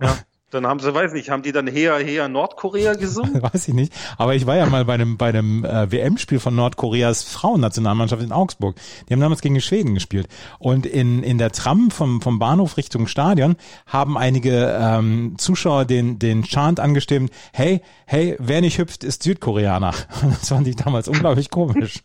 ja. 0.00 0.18
Dann 0.50 0.66
haben 0.66 0.80
sie, 0.80 0.94
weiß 0.94 1.12
nicht, 1.12 1.28
haben 1.28 1.42
die 1.42 1.52
dann 1.52 1.66
Her, 1.66 1.98
Her, 1.98 2.26
Nordkorea 2.26 2.94
gesungen? 2.94 3.42
Weiß 3.52 3.68
ich 3.68 3.74
nicht. 3.74 3.92
Aber 4.16 4.34
ich 4.34 4.46
war 4.46 4.56
ja 4.56 4.64
mal 4.64 4.86
bei 4.86 4.94
einem, 4.94 5.18
bei 5.18 5.28
einem 5.28 5.62
äh, 5.62 5.92
WM-Spiel 5.92 6.38
von 6.38 6.54
Nordkoreas 6.54 7.22
Frauennationalmannschaft 7.22 8.22
in 8.22 8.32
Augsburg. 8.32 8.76
Die 9.08 9.12
haben 9.12 9.20
damals 9.20 9.42
gegen 9.42 9.60
Schweden 9.60 9.92
gespielt. 9.92 10.26
Und 10.58 10.86
in, 10.86 11.22
in 11.22 11.36
der 11.36 11.52
Tram 11.52 11.90
vom, 11.90 12.22
vom 12.22 12.38
Bahnhof 12.38 12.78
Richtung 12.78 13.08
Stadion 13.08 13.56
haben 13.86 14.16
einige 14.16 14.74
ähm, 14.80 15.34
Zuschauer 15.36 15.84
den, 15.84 16.18
den 16.18 16.44
Chant 16.44 16.80
angestimmt, 16.80 17.30
hey, 17.52 17.82
hey, 18.06 18.34
wer 18.38 18.62
nicht 18.62 18.78
hüpft, 18.78 19.04
ist 19.04 19.22
Südkoreaner. 19.24 19.92
Das 20.38 20.48
fand 20.48 20.66
ich 20.66 20.76
damals 20.76 21.08
unglaublich 21.08 21.50
komisch. 21.50 22.02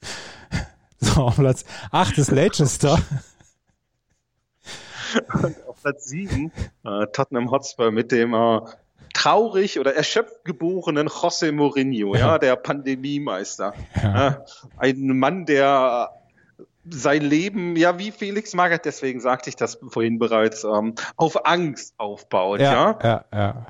So, 1.02 1.22
auf 1.22 1.36
Platz 1.36 1.64
8 1.92 2.18
ist 2.18 2.30
Leicester. 2.30 2.98
Platz 5.82 6.06
7 6.06 6.52
äh, 6.84 7.06
Tottenham 7.12 7.50
Hotspur 7.50 7.90
mit 7.90 8.12
dem 8.12 8.34
äh, 8.34 8.60
traurig 9.14 9.78
oder 9.78 9.94
erschöpft 9.94 10.44
geborenen 10.44 11.08
José 11.08 11.52
Mourinho, 11.52 12.14
ja, 12.14 12.38
der 12.38 12.56
Pandemiemeister. 12.56 13.74
Ja. 14.02 14.28
Äh, 14.28 14.34
ein 14.78 15.18
Mann, 15.18 15.46
der 15.46 16.10
sein 16.88 17.22
Leben, 17.22 17.76
ja, 17.76 17.98
wie 17.98 18.10
Felix 18.10 18.54
Magath, 18.54 18.84
deswegen 18.84 19.20
sagte 19.20 19.50
ich 19.50 19.56
das 19.56 19.78
vorhin 19.88 20.18
bereits, 20.18 20.64
ähm, 20.64 20.94
auf 21.16 21.46
Angst 21.46 21.94
aufbaut, 21.98 22.60
ja. 22.60 22.98
ja, 23.02 23.24
ja. 23.32 23.66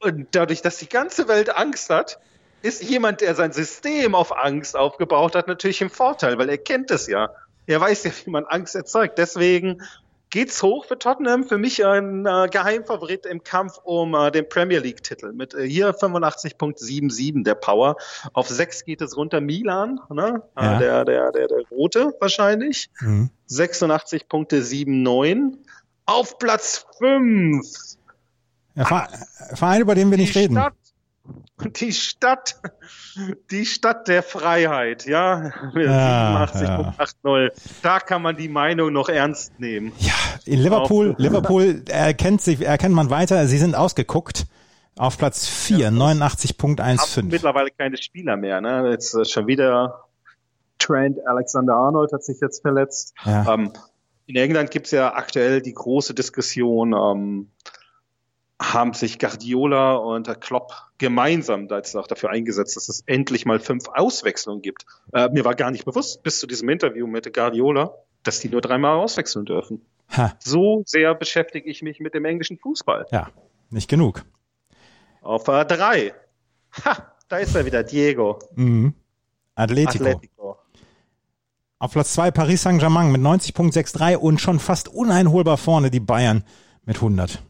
Und 0.00 0.28
dadurch, 0.32 0.62
dass 0.62 0.78
die 0.78 0.88
ganze 0.88 1.28
Welt 1.28 1.54
Angst 1.54 1.90
hat, 1.90 2.18
ist 2.62 2.82
jemand, 2.82 3.20
der 3.20 3.34
sein 3.34 3.52
System 3.52 4.14
auf 4.14 4.36
Angst 4.36 4.76
aufgebaut 4.76 5.34
hat, 5.34 5.48
natürlich 5.48 5.80
im 5.80 5.90
Vorteil, 5.90 6.38
weil 6.38 6.48
er 6.48 6.58
kennt 6.58 6.90
es 6.90 7.06
ja. 7.06 7.30
Er 7.66 7.80
weiß 7.80 8.04
ja, 8.04 8.10
wie 8.24 8.30
man 8.30 8.46
Angst 8.46 8.74
erzeugt. 8.74 9.18
Deswegen 9.18 9.82
geht's 10.30 10.62
hoch 10.62 10.86
für 10.86 10.98
Tottenham. 10.98 11.44
Für 11.44 11.58
mich 11.58 11.84
ein 11.84 12.24
äh, 12.24 12.48
Geheimfavorit 12.50 13.26
im 13.26 13.42
Kampf 13.42 13.78
um 13.82 14.14
äh, 14.14 14.30
den 14.30 14.48
Premier 14.48 14.78
League-Titel. 14.80 15.32
Mit 15.32 15.54
äh, 15.54 15.66
hier 15.68 15.92
85.77 15.94 17.42
der 17.44 17.56
Power. 17.56 17.96
Auf 18.32 18.48
6 18.48 18.84
geht 18.84 19.00
es 19.02 19.16
runter 19.16 19.40
Milan, 19.40 19.98
ne? 20.08 20.42
Ja. 20.56 20.76
Äh, 20.76 20.78
der, 20.78 21.04
der, 21.04 21.32
der, 21.32 21.48
der 21.48 21.58
Rote 21.70 22.14
wahrscheinlich. 22.20 22.90
Mhm. 23.00 23.30
86.79. 23.48 25.58
Auf 26.06 26.38
Platz 26.38 26.86
5 26.98 27.66
ja 28.74 28.84
Ver- 28.84 29.08
Verein, 29.54 29.80
über 29.80 29.94
den 29.94 30.10
wir 30.10 30.18
nicht 30.18 30.34
die 30.34 30.40
reden. 30.40 30.54
Stadt, 30.56 30.74
die 31.80 31.92
Stadt, 31.92 32.56
die 33.50 33.66
Stadt 33.66 34.08
der 34.08 34.22
Freiheit, 34.22 35.06
ja, 35.06 35.50
Ja, 35.74 36.44
87.80. 36.44 37.50
Da 37.82 38.00
kann 38.00 38.22
man 38.22 38.36
die 38.36 38.48
Meinung 38.48 38.92
noch 38.92 39.08
ernst 39.08 39.58
nehmen. 39.60 39.92
Ja, 39.98 40.12
in 40.46 40.60
Liverpool, 40.60 41.12
Auf- 41.12 41.18
Liverpool 41.18 41.82
erkennt 41.88 42.40
sich, 42.40 42.62
erkennt 42.62 42.94
man 42.94 43.10
weiter, 43.10 43.46
sie 43.46 43.58
sind 43.58 43.74
ausgeguckt. 43.74 44.46
Auf 44.96 45.16
Platz 45.18 45.46
4, 45.46 45.86
Haben 45.86 45.98
89.15. 46.02 47.22
mittlerweile 47.24 47.70
keine 47.70 47.96
Spieler 47.96 48.36
mehr, 48.36 48.60
ne? 48.60 48.90
Jetzt 48.90 49.14
äh, 49.14 49.24
schon 49.24 49.46
wieder 49.46 50.04
Trent 50.78 51.18
Alexander-Arnold 51.26 52.12
hat 52.12 52.24
sich 52.24 52.38
jetzt 52.40 52.60
verletzt. 52.62 53.14
Ja. 53.24 53.54
Ähm, 53.54 53.72
in 54.26 54.36
England 54.36 54.70
gibt's 54.70 54.90
ja 54.90 55.14
aktuell 55.14 55.62
die 55.62 55.72
große 55.72 56.14
Diskussion, 56.14 56.92
ähm, 56.92 57.50
haben 58.60 58.92
sich 58.92 59.18
Guardiola 59.18 59.94
und 59.94 60.26
der 60.26 60.34
Klopp 60.34 60.72
gemeinsam 60.98 61.66
da 61.66 61.76
jetzt 61.78 61.96
auch 61.96 62.06
dafür 62.06 62.30
eingesetzt, 62.30 62.76
dass 62.76 62.88
es 62.90 63.02
endlich 63.06 63.46
mal 63.46 63.58
fünf 63.58 63.88
Auswechslungen 63.88 64.60
gibt. 64.60 64.84
Äh, 65.14 65.30
mir 65.30 65.44
war 65.46 65.54
gar 65.54 65.70
nicht 65.70 65.86
bewusst 65.86 66.22
bis 66.22 66.38
zu 66.40 66.46
diesem 66.46 66.68
Interview 66.68 67.06
mit 67.06 67.32
Guardiola, 67.32 67.94
dass 68.22 68.40
die 68.40 68.50
nur 68.50 68.60
dreimal 68.60 68.98
auswechseln 68.98 69.46
dürfen. 69.46 69.80
Ha, 70.14 70.34
So 70.40 70.82
sehr 70.84 71.14
beschäftige 71.14 71.70
ich 71.70 71.80
mich 71.82 72.00
mit 72.00 72.12
dem 72.12 72.26
englischen 72.26 72.58
Fußball. 72.58 73.06
ja, 73.10 73.30
nicht 73.70 73.88
genug. 73.88 74.24
Auf 75.22 75.48
äh, 75.48 75.64
drei. 75.64 76.12
Ha, 76.84 77.12
da 77.28 77.36
ist 77.38 77.54
er 77.54 77.64
wieder, 77.64 77.82
Diego. 77.82 78.38
Mhm. 78.56 78.94
Atletico. 79.54 80.04
Atletico. 80.04 80.56
Auf 81.78 81.92
Platz 81.92 82.12
2 82.12 82.30
Paris 82.30 82.62
Saint-Germain 82.62 83.10
mit 83.10 83.22
90.63 83.22 84.16
und 84.16 84.38
schon 84.38 84.58
fast 84.58 84.88
uneinholbar 84.88 85.56
vorne 85.56 85.90
die 85.90 86.00
Bayern 86.00 86.44
mit 86.84 86.96
100. 86.96 87.42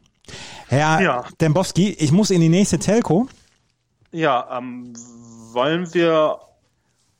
Herr 0.71 1.01
Ja. 1.01 1.25
Dembowski, 1.41 1.91
ich 1.99 2.13
muss 2.13 2.29
in 2.31 2.39
die 2.39 2.47
nächste 2.47 2.79
Telco. 2.79 3.27
Ja, 4.11 4.57
ähm, 4.57 4.93
wollen 5.51 5.93
wir 5.93 6.39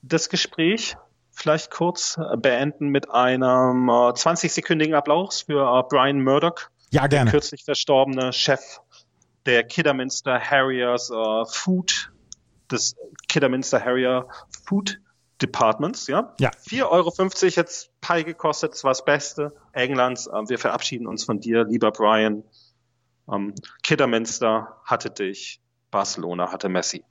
das 0.02 0.30
Gespräch 0.30 0.96
vielleicht 1.32 1.70
kurz 1.70 2.18
äh, 2.18 2.38
beenden 2.38 2.88
mit 2.88 3.10
einem 3.12 3.90
äh, 3.90 4.14
20-sekündigen 4.14 4.94
Applaus 4.94 5.42
für 5.42 5.80
äh, 5.80 5.84
Brian 5.90 6.24
Murdoch, 6.24 6.70
Ja, 6.92 7.08
gerne. 7.08 7.30
kürzlich 7.30 7.66
verstorbene 7.66 8.32
Chef 8.32 8.62
der 9.46 9.64
Kidderminster 9.64 10.40
Harriers 10.40 11.10
äh, 11.10 11.46
Food, 11.52 12.12
des 12.72 12.96
Kidderminster 13.28 13.84
Harrier 13.84 14.28
Food 14.66 15.00
Departments, 15.42 16.08
ja? 16.08 16.34
Ja. 16.40 16.52
4,50 16.52 16.86
Euro 16.90 17.12
jetzt 17.50 17.90
Pie 18.00 18.24
gekostet, 18.24 18.72
das 18.74 18.84
war 18.86 18.92
das 18.92 19.04
Beste 19.04 19.54
Englands. 19.74 20.30
Ähm, 20.34 20.48
wir 20.48 20.58
verabschieden 20.58 21.06
uns 21.06 21.26
von 21.26 21.42
dir, 21.42 21.66
lieber 21.66 21.92
Brian. 21.92 22.44
Ähm, 23.32 23.54
Kidderminster 23.82 24.82
hatte 24.86 25.10
dich, 25.10 25.62
Barcelona 25.90 26.52
hatte 26.52 26.68
Messi. 26.68 27.04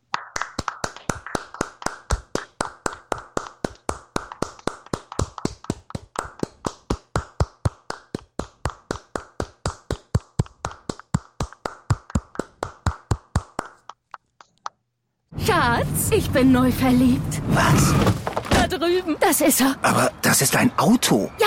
Schatz, 15.46 16.10
ich 16.12 16.30
bin 16.30 16.52
neu 16.52 16.70
verliebt. 16.70 17.40
Was? 17.48 17.94
Da 18.50 18.66
drüben. 18.66 19.16
Das 19.20 19.40
ist 19.40 19.60
er. 19.62 19.74
Aber 19.82 20.12
das 20.20 20.42
ist 20.42 20.54
ein 20.54 20.70
Auto. 20.78 21.30
Ja, 21.38 21.46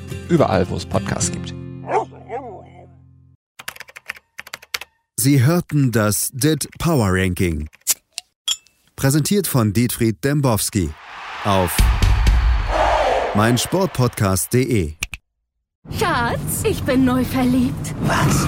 Überall, 0.31 0.69
wo 0.69 0.77
es 0.77 0.85
Podcasts 0.85 1.29
gibt. 1.29 1.53
Sie 5.17 5.43
hörten 5.43 5.91
das 5.91 6.31
DIT 6.33 6.69
Power 6.79 7.09
Ranking. 7.11 7.67
Präsentiert 8.95 9.45
von 9.45 9.73
Dietfried 9.73 10.23
Dembowski 10.23 10.89
auf 11.43 11.75
meinsportpodcast.de. 13.35 14.93
Schatz, 15.99 16.63
ich 16.63 16.81
bin 16.83 17.03
neu 17.03 17.25
verliebt. 17.25 17.93
Was? 18.03 18.47